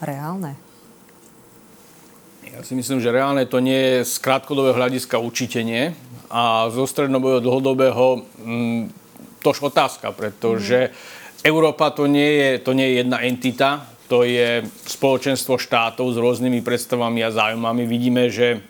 reálne? 0.00 0.56
Ja 2.60 2.68
si 2.68 2.76
myslím, 2.76 3.00
že 3.00 3.08
reálne 3.08 3.48
to 3.48 3.56
nie 3.56 3.72
je 3.72 3.98
z 4.04 4.20
krátkodobého 4.20 4.76
hľadiska 4.76 5.16
určite 5.16 5.64
nie. 5.64 5.96
A 6.28 6.68
zo 6.68 6.84
strednodobého 6.84 7.40
dlhodobého 7.40 8.20
mm, 8.20 8.92
tož 9.40 9.64
otázka, 9.64 10.12
pretože 10.12 10.92
mm. 10.92 11.48
Európa 11.48 11.88
to 11.88 12.04
nie, 12.04 12.28
je, 12.36 12.50
to 12.60 12.76
nie 12.76 12.84
je 12.84 12.94
jedna 13.00 13.24
entita, 13.24 13.88
to 14.12 14.28
je 14.28 14.60
spoločenstvo 14.84 15.56
štátov 15.56 16.12
s 16.12 16.20
rôznymi 16.20 16.60
predstavami 16.60 17.24
a 17.24 17.32
zájmami. 17.32 17.88
Vidíme, 17.88 18.28
že 18.28 18.60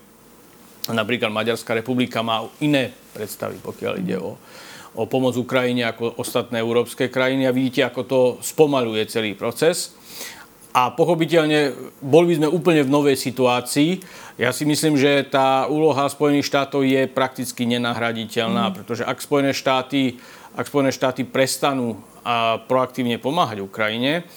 napríklad 0.86 1.34
Maďarská 1.34 1.74
republika 1.74 2.22
má 2.22 2.46
iné 2.62 2.94
predstavy, 3.10 3.58
pokiaľ 3.58 3.94
ide 4.06 4.22
o, 4.22 4.38
o 4.94 5.02
pomoc 5.10 5.34
Ukrajine 5.34 5.90
ako 5.90 6.14
ostatné 6.14 6.62
európske 6.62 7.10
krajiny 7.10 7.50
a 7.50 7.50
vidíte, 7.50 7.90
ako 7.90 8.00
to 8.06 8.20
spomaluje 8.38 9.02
celý 9.10 9.34
proces. 9.34 9.98
A 10.70 10.94
pochopiteľne 10.94 11.74
boli 11.98 12.30
by 12.30 12.34
sme 12.38 12.48
úplne 12.54 12.86
v 12.86 12.94
novej 12.94 13.18
situácii. 13.18 14.06
Ja 14.38 14.54
si 14.54 14.62
myslím, 14.62 14.94
že 14.94 15.26
tá 15.26 15.66
úloha 15.66 16.06
Spojených 16.06 16.46
štátov 16.46 16.86
je 16.86 17.10
prakticky 17.10 17.66
nenahraditeľná, 17.66 18.70
mm. 18.70 18.74
pretože 18.78 19.02
ak 19.02 19.18
Spojené 19.18 19.50
štáty, 19.50 20.22
ak 20.54 20.70
Spojené 20.70 20.94
štáty 20.94 21.26
prestanú 21.26 21.98
a 22.22 22.62
proaktívne 22.62 23.18
pomáhať 23.18 23.64
Ukrajine, 23.64 24.28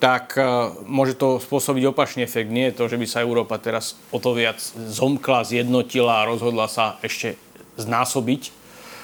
tak 0.00 0.34
e, 0.34 0.42
môže 0.86 1.14
to 1.14 1.42
spôsobiť 1.42 1.90
opačný 1.90 2.26
efekt. 2.26 2.50
Nie 2.50 2.70
je 2.70 2.78
to, 2.82 2.90
že 2.90 2.98
by 2.98 3.06
sa 3.06 3.22
Európa 3.22 3.58
teraz 3.58 3.98
o 4.14 4.18
to 4.18 4.34
viac 4.34 4.58
zomkla, 4.74 5.46
zjednotila 5.46 6.22
a 6.22 6.28
rozhodla 6.30 6.66
sa 6.66 6.98
ešte 7.06 7.38
znásobiť 7.76 8.50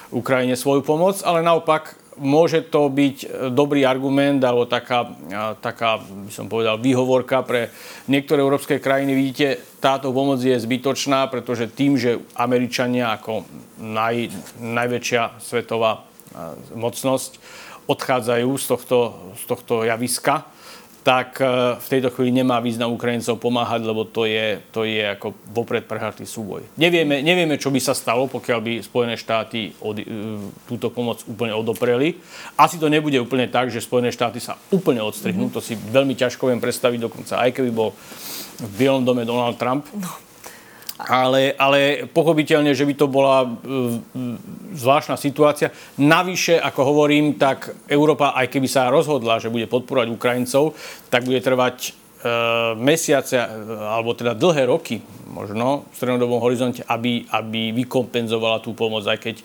Ukrajine 0.09 0.57
svoju 0.57 0.81
pomoc, 0.81 1.21
ale 1.21 1.45
naopak 1.45 1.98
môže 2.19 2.67
to 2.67 2.91
byť 2.91 3.17
e, 3.23 3.27
dobrý 3.49 3.87
argument 3.87 4.43
alebo 4.43 4.67
taká, 4.67 5.07
e, 5.07 5.55
taká, 5.63 6.03
by 6.03 6.31
som 6.31 6.51
povedal, 6.51 6.77
výhovorka 6.77 7.41
pre 7.41 7.71
niektoré 8.11 8.43
európske 8.43 8.77
krajiny. 8.77 9.15
Vidíte, 9.15 9.79
táto 9.79 10.11
pomoc 10.11 10.43
je 10.43 10.53
zbytočná, 10.53 11.31
pretože 11.31 11.71
tým, 11.71 11.95
že 11.95 12.19
Američania 12.35 13.15
ako 13.15 13.47
naj, 13.79 14.29
najväčšia 14.59 15.39
svetová 15.39 16.05
mocnosť 16.77 17.41
odchádzajú 17.89 18.49
z 18.53 18.65
tohto, 18.69 18.99
z 19.33 19.43
tohto 19.49 19.75
javiska, 19.81 20.45
tak 21.09 21.41
e, 21.41 21.49
v 21.81 21.87
tejto 21.89 22.13
chvíli 22.13 22.29
nemá 22.29 22.61
význam 22.61 22.93
Ukrajincov 22.93 23.41
pomáhať, 23.41 23.81
lebo 23.81 24.05
to 24.05 24.29
je, 24.29 24.61
to 24.69 24.85
je 24.85 25.01
ako 25.01 25.33
vopred 25.49 25.89
prehratý 25.89 26.29
súboj. 26.29 26.69
Nevieme, 26.77 27.25
nevieme, 27.25 27.57
čo 27.57 27.73
by 27.73 27.81
sa 27.81 27.97
stalo, 27.97 28.29
pokiaľ 28.29 28.59
by 28.61 28.73
Spojené 28.85 29.17
štáty 29.17 29.73
od, 29.81 29.97
e, 29.97 30.05
túto 30.69 30.93
pomoc 30.93 31.25
úplne 31.25 31.57
odopreli. 31.57 32.21
Asi 32.53 32.77
to 32.77 32.93
nebude 32.93 33.17
úplne 33.17 33.49
tak, 33.49 33.73
že 33.73 33.81
Spojené 33.81 34.13
štáty 34.13 34.37
sa 34.37 34.61
úplne 34.69 35.01
odstrihnú. 35.01 35.49
Mm-hmm. 35.49 35.57
To 35.57 35.65
si 35.65 35.73
veľmi 35.73 36.13
ťažko 36.13 36.53
viem 36.53 36.61
predstaviť, 36.61 37.01
dokonca 37.01 37.41
aj 37.41 37.57
keby 37.57 37.73
bol 37.73 37.97
v 38.61 38.71
Bielom 38.77 39.01
dome 39.01 39.25
Donald 39.25 39.57
Trump. 39.57 39.89
No 39.97 40.28
ale, 40.99 41.55
ale 41.55 42.03
pochopiteľne, 42.11 42.75
že 42.75 42.83
by 42.83 42.93
to 42.99 43.07
bola 43.07 43.47
uh, 43.47 43.95
zvláštna 44.75 45.15
situácia. 45.15 45.71
Navyše, 45.95 46.59
ako 46.59 46.81
hovorím, 46.83 47.39
tak 47.39 47.71
Európa, 47.87 48.35
aj 48.35 48.51
keby 48.51 48.67
sa 48.67 48.91
rozhodla, 48.91 49.39
že 49.39 49.47
bude 49.47 49.71
podporovať 49.71 50.11
Ukrajincov, 50.11 50.75
tak 51.07 51.23
bude 51.23 51.39
trvať 51.39 51.95
uh, 51.95 52.75
mesiace, 52.75 53.39
alebo 53.79 54.11
teda 54.11 54.35
dlhé 54.35 54.67
roky, 54.67 54.99
možno 55.29 55.87
v 55.87 55.95
strednodobom 55.95 56.41
horizonte, 56.41 56.81
aby, 56.89 57.23
aby 57.31 57.71
vykompenzovala 57.71 58.59
tú 58.59 58.73
pomoc, 58.73 59.05
aj 59.05 59.21
keď 59.21 59.35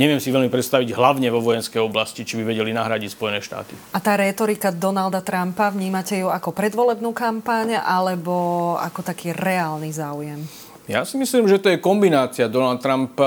neviem 0.00 0.18
si 0.18 0.32
veľmi 0.32 0.48
predstaviť 0.48 0.96
hlavne 0.96 1.28
vo 1.30 1.44
vojenskej 1.44 1.78
oblasti, 1.84 2.24
či 2.24 2.40
by 2.40 2.48
vedeli 2.48 2.72
nahradiť 2.72 3.12
Spojené 3.12 3.44
štáty. 3.44 3.76
A 3.92 4.00
tá 4.00 4.16
retorika 4.16 4.72
Donalda 4.72 5.20
Trumpa, 5.20 5.70
vnímate 5.70 6.18
ju 6.18 6.32
ako 6.32 6.50
predvolebnú 6.50 7.12
kampáň 7.12 7.78
alebo 7.78 8.74
ako 8.80 9.04
taký 9.04 9.36
reálny 9.36 9.92
záujem? 9.92 10.63
Ja 10.84 11.08
si 11.08 11.16
myslím, 11.16 11.48
že 11.48 11.56
to 11.64 11.72
je 11.72 11.80
kombinácia. 11.80 12.44
Donald 12.44 12.84
Trump, 12.84 13.16
eh, 13.16 13.24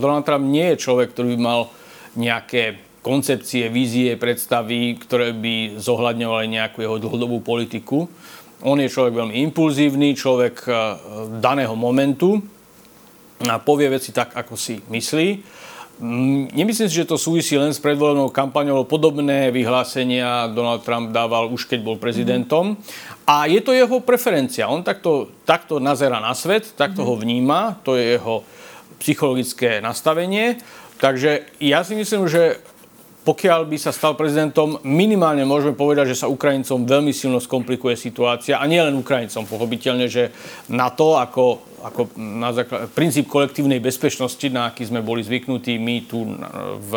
Donald 0.00 0.24
Trump 0.24 0.48
nie 0.48 0.72
je 0.72 0.80
človek, 0.80 1.12
ktorý 1.12 1.36
by 1.36 1.40
mal 1.40 1.60
nejaké 2.16 2.80
koncepcie, 3.04 3.68
vízie, 3.68 4.16
predstavy, 4.16 4.96
ktoré 4.96 5.36
by 5.36 5.76
zohľadňovali 5.76 6.46
nejakú 6.56 6.80
jeho 6.80 6.96
dlhodobú 6.96 7.44
politiku. 7.44 8.08
On 8.64 8.80
je 8.80 8.88
človek 8.88 9.12
veľmi 9.12 9.36
impulzívny, 9.52 10.16
človek 10.16 10.56
eh, 10.64 10.76
daného 11.36 11.76
momentu 11.76 12.40
a 13.44 13.60
povie 13.60 13.92
veci 13.92 14.16
tak, 14.16 14.32
ako 14.32 14.56
si 14.56 14.80
myslí. 14.88 15.28
Mm, 15.96 16.52
nemyslím 16.52 16.92
si, 16.92 17.00
že 17.00 17.08
to 17.08 17.16
súvisí 17.16 17.56
len 17.56 17.72
s 17.72 17.80
predvolenou 17.80 18.28
kampaňou. 18.28 18.84
Podobné 18.84 19.48
vyhlásenia 19.48 20.52
Donald 20.52 20.84
Trump 20.84 21.08
dával 21.08 21.48
už 21.48 21.64
keď 21.64 21.80
bol 21.80 21.96
prezidentom. 21.96 22.76
A 23.24 23.48
je 23.48 23.64
to 23.64 23.72
jeho 23.72 24.04
preferencia. 24.04 24.68
On 24.68 24.84
takto, 24.84 25.32
takto 25.48 25.80
nazera 25.80 26.20
na 26.20 26.36
svet, 26.36 26.76
takto 26.76 27.00
ho 27.00 27.16
vníma. 27.16 27.80
To 27.88 27.96
je 27.96 28.20
jeho 28.20 28.44
psychologické 29.00 29.80
nastavenie. 29.80 30.60
Takže 31.00 31.48
ja 31.64 31.80
si 31.80 31.96
myslím, 31.96 32.28
že 32.28 32.60
pokiaľ 33.26 33.66
by 33.66 33.74
sa 33.74 33.90
stal 33.90 34.14
prezidentom, 34.14 34.78
minimálne 34.86 35.42
môžeme 35.42 35.74
povedať, 35.74 36.14
že 36.14 36.22
sa 36.22 36.30
Ukrajincom 36.30 36.86
veľmi 36.86 37.10
silno 37.10 37.42
skomplikuje 37.42 37.98
situácia. 37.98 38.62
A 38.62 38.70
nie 38.70 38.78
len 38.78 38.94
Ukrajincom. 38.94 39.50
Pochopiteľne, 39.50 40.06
že 40.06 40.30
na 40.70 40.94
to, 40.94 41.18
ako, 41.18 41.58
ako 41.82 42.14
na 42.14 42.54
základ, 42.54 42.86
princíp 42.94 43.26
kolektívnej 43.26 43.82
bezpečnosti, 43.82 44.46
na 44.46 44.70
aký 44.70 44.86
sme 44.86 45.02
boli 45.02 45.26
zvyknutí 45.26 45.74
my 45.74 45.96
tu 46.06 46.22
v 46.86 46.92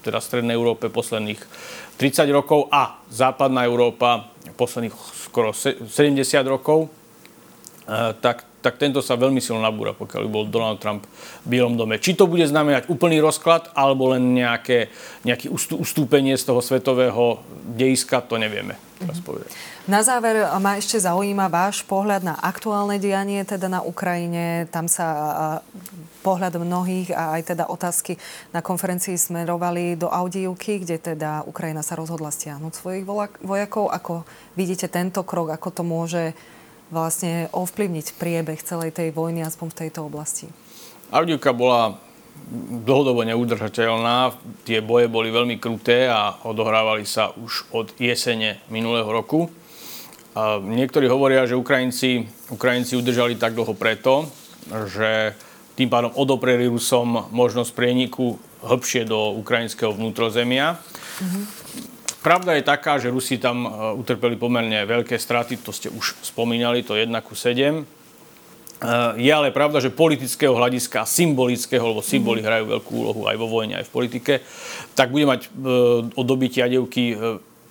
teda 0.00 0.24
Strednej 0.24 0.56
Európe 0.56 0.88
posledných 0.88 1.38
30 2.00 2.32
rokov 2.32 2.72
a 2.72 3.04
Západná 3.12 3.68
Európa 3.68 4.32
posledných 4.56 4.96
skoro 5.28 5.52
70 5.52 5.86
rokov, 6.48 6.88
eh, 6.88 8.16
tak 8.24 8.51
tak 8.62 8.78
tento 8.78 9.02
sa 9.02 9.18
veľmi 9.18 9.42
silno 9.42 9.60
nabúra, 9.60 9.92
pokiaľ 9.92 10.22
bol 10.30 10.46
Donald 10.46 10.78
Trump 10.78 11.02
v 11.42 11.46
Bielom 11.58 11.74
dome. 11.74 11.98
Či 11.98 12.14
to 12.14 12.30
bude 12.30 12.46
znamenať 12.46 12.86
úplný 12.86 13.18
rozklad, 13.18 13.74
alebo 13.74 14.14
len 14.14 14.38
nejaké, 14.38 14.94
nejaké 15.26 15.50
ustúpenie 15.74 16.38
z 16.38 16.46
toho 16.46 16.62
svetového 16.62 17.42
dejiska, 17.74 18.22
to 18.22 18.38
nevieme 18.38 18.78
teraz 19.02 19.18
mhm. 19.18 19.26
povedať. 19.26 19.50
Na 19.90 20.00
záver 20.06 20.46
ma 20.62 20.78
ešte 20.78 20.94
zaujíma 21.02 21.50
váš 21.50 21.82
pohľad 21.82 22.22
na 22.22 22.38
aktuálne 22.38 23.02
dianie 23.02 23.42
teda 23.42 23.66
na 23.66 23.82
Ukrajine. 23.82 24.70
Tam 24.70 24.86
sa 24.86 25.50
pohľad 26.22 26.54
mnohých 26.54 27.10
a 27.10 27.34
aj 27.34 27.42
teda 27.54 27.66
otázky 27.66 28.14
na 28.54 28.62
konferencii 28.62 29.18
smerovali 29.18 29.98
do 29.98 30.06
Audiuky, 30.06 30.86
kde 30.86 31.02
teda 31.02 31.42
Ukrajina 31.50 31.82
sa 31.82 31.98
rozhodla 31.98 32.30
stiahnuť 32.30 32.72
svojich 32.78 33.04
vojakov. 33.42 33.90
Ako 33.90 34.22
vidíte 34.54 34.86
tento 34.86 35.26
krok, 35.26 35.50
ako 35.50 35.68
to 35.74 35.82
môže 35.82 36.30
vlastne 36.92 37.48
ovplyvniť 37.56 38.20
priebeh 38.20 38.60
celej 38.60 38.92
tej 38.92 39.10
vojny, 39.16 39.40
aspoň 39.42 39.66
v 39.72 39.78
tejto 39.88 40.04
oblasti? 40.04 40.46
Avdivka 41.08 41.56
bola 41.56 41.96
dlhodobo 42.84 43.24
neudržateľná. 43.24 44.36
Tie 44.68 44.84
boje 44.84 45.08
boli 45.08 45.32
veľmi 45.32 45.56
kruté 45.56 46.08
a 46.08 46.36
odohrávali 46.44 47.08
sa 47.08 47.32
už 47.32 47.72
od 47.72 47.96
jesene 47.96 48.60
minulého 48.68 49.08
roku. 49.08 49.48
A 50.32 50.60
niektorí 50.60 51.08
hovoria, 51.08 51.44
že 51.44 51.56
Ukrajinci, 51.56 52.24
Ukrajinci 52.48 52.96
udržali 52.96 53.36
tak 53.36 53.52
dlho 53.52 53.76
preto, 53.76 54.28
že 54.88 55.36
tým 55.76 55.88
pádom 55.92 56.12
odopreli 56.16 56.68
Rusom 56.68 57.28
možnosť 57.32 57.72
prieniku 57.72 58.36
hĺbšie 58.64 59.08
do 59.08 59.36
ukrajinského 59.40 59.92
vnútrozemia. 59.92 60.76
Mm-hmm. 61.20 61.91
Pravda 62.22 62.54
je 62.54 62.62
taká, 62.62 63.02
že 63.02 63.10
Rusi 63.10 63.34
tam 63.42 63.66
e, 63.66 63.70
utrpeli 63.98 64.38
pomerne 64.38 64.86
veľké 64.86 65.18
straty, 65.18 65.58
to 65.58 65.74
ste 65.74 65.90
už 65.90 66.14
spomínali, 66.22 66.86
to 66.86 66.94
1 66.94 67.10
ku 67.18 67.34
7. 67.34 67.82
E, 67.82 67.84
je 69.18 69.30
ale 69.34 69.50
pravda, 69.50 69.82
že 69.82 69.90
politického 69.90 70.54
hľadiska, 70.54 71.02
symbolického, 71.02 71.82
lebo 71.82 71.98
symboly 71.98 72.38
mhm. 72.38 72.46
hrajú 72.46 72.64
veľkú 72.78 72.92
úlohu 72.94 73.22
aj 73.26 73.36
vo 73.42 73.50
vojne, 73.50 73.82
aj 73.82 73.90
v 73.90 73.94
politike, 73.98 74.32
tak 74.94 75.10
bude 75.10 75.26
mať 75.26 75.50
e, 75.50 75.68
o 76.14 76.22
dobytie 76.22 76.62
Adevky 76.62 77.18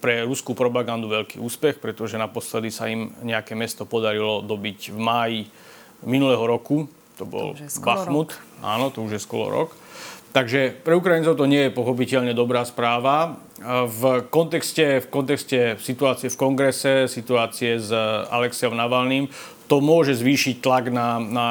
pre 0.04 0.28
ruskú 0.28 0.52
propagandu 0.52 1.08
veľký 1.08 1.40
úspech, 1.40 1.80
pretože 1.80 2.20
naposledy 2.20 2.76
sa 2.76 2.92
im 2.92 3.16
nejaké 3.24 3.56
mesto 3.56 3.88
podarilo 3.88 4.44
dobiť 4.44 4.92
v 4.92 5.00
máji 5.00 5.40
minulého 6.04 6.44
roku. 6.44 6.92
To 7.22 7.30
bol 7.30 7.54
to 7.54 7.70
Bachmut. 7.86 8.34
Rok. 8.34 8.66
Áno, 8.66 8.90
to 8.90 9.06
už 9.06 9.16
je 9.16 9.22
skoro 9.22 9.54
rok. 9.54 9.70
Takže 10.32 10.74
pre 10.82 10.98
Ukrajincov 10.98 11.38
to 11.38 11.46
nie 11.46 11.70
je 11.70 11.76
pochopiteľne 11.76 12.34
dobrá 12.34 12.66
správa. 12.66 13.38
V 13.86 14.26
kontexte, 14.32 15.06
v 15.06 15.08
kontexte 15.12 15.78
situácie 15.78 16.34
v 16.34 16.40
kongrese, 16.40 17.06
situácie 17.06 17.78
s 17.78 17.92
Alexiom 18.32 18.74
Navalným, 18.74 19.30
to 19.70 19.84
môže 19.84 20.18
zvýšiť 20.18 20.64
tlak 20.64 20.90
na, 20.90 21.22
na 21.22 21.48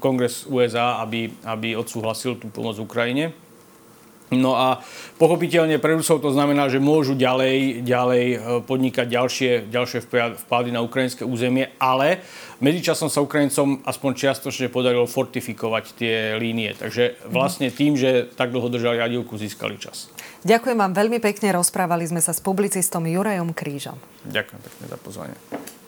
kongres 0.00 0.48
USA, 0.48 1.02
aby, 1.04 1.36
aby 1.44 1.76
odsúhlasil 1.76 2.40
tú 2.40 2.48
pomoc 2.48 2.80
Ukrajine. 2.80 3.34
No 4.28 4.60
a 4.60 4.84
pochopiteľne 5.16 5.80
pre 5.80 5.96
Rusov 5.96 6.20
to 6.20 6.28
znamená, 6.28 6.68
že 6.68 6.76
môžu 6.76 7.16
ďalej, 7.16 7.80
ďalej 7.80 8.24
e, 8.28 8.36
podnikať 8.60 9.06
ďalšie, 9.08 9.50
ďalšie 9.72 10.04
vpády 10.44 10.68
na 10.68 10.84
ukrajinské 10.84 11.24
územie, 11.24 11.72
ale 11.80 12.20
medzičasom 12.60 13.08
sa 13.08 13.24
Ukrajincom 13.24 13.80
aspoň 13.88 14.10
čiastočne 14.12 14.68
podarilo 14.68 15.08
fortifikovať 15.08 15.84
tie 15.96 16.14
línie. 16.36 16.76
Takže 16.76 17.24
vlastne 17.32 17.72
tým, 17.72 17.96
že 17.96 18.28
tak 18.36 18.52
dlho 18.52 18.68
držali 18.68 19.00
Adivku, 19.00 19.40
získali 19.40 19.80
čas. 19.80 20.12
Ďakujem 20.44 20.76
vám 20.76 20.92
veľmi 20.92 21.18
pekne. 21.24 21.56
Rozprávali 21.56 22.04
sme 22.04 22.20
sa 22.20 22.36
s 22.36 22.44
publicistom 22.44 23.08
Jurajom 23.08 23.56
Krížom. 23.56 23.96
Ďakujem 24.28 24.60
pekne 24.60 24.84
za 24.92 24.98
pozvanie. 25.00 25.36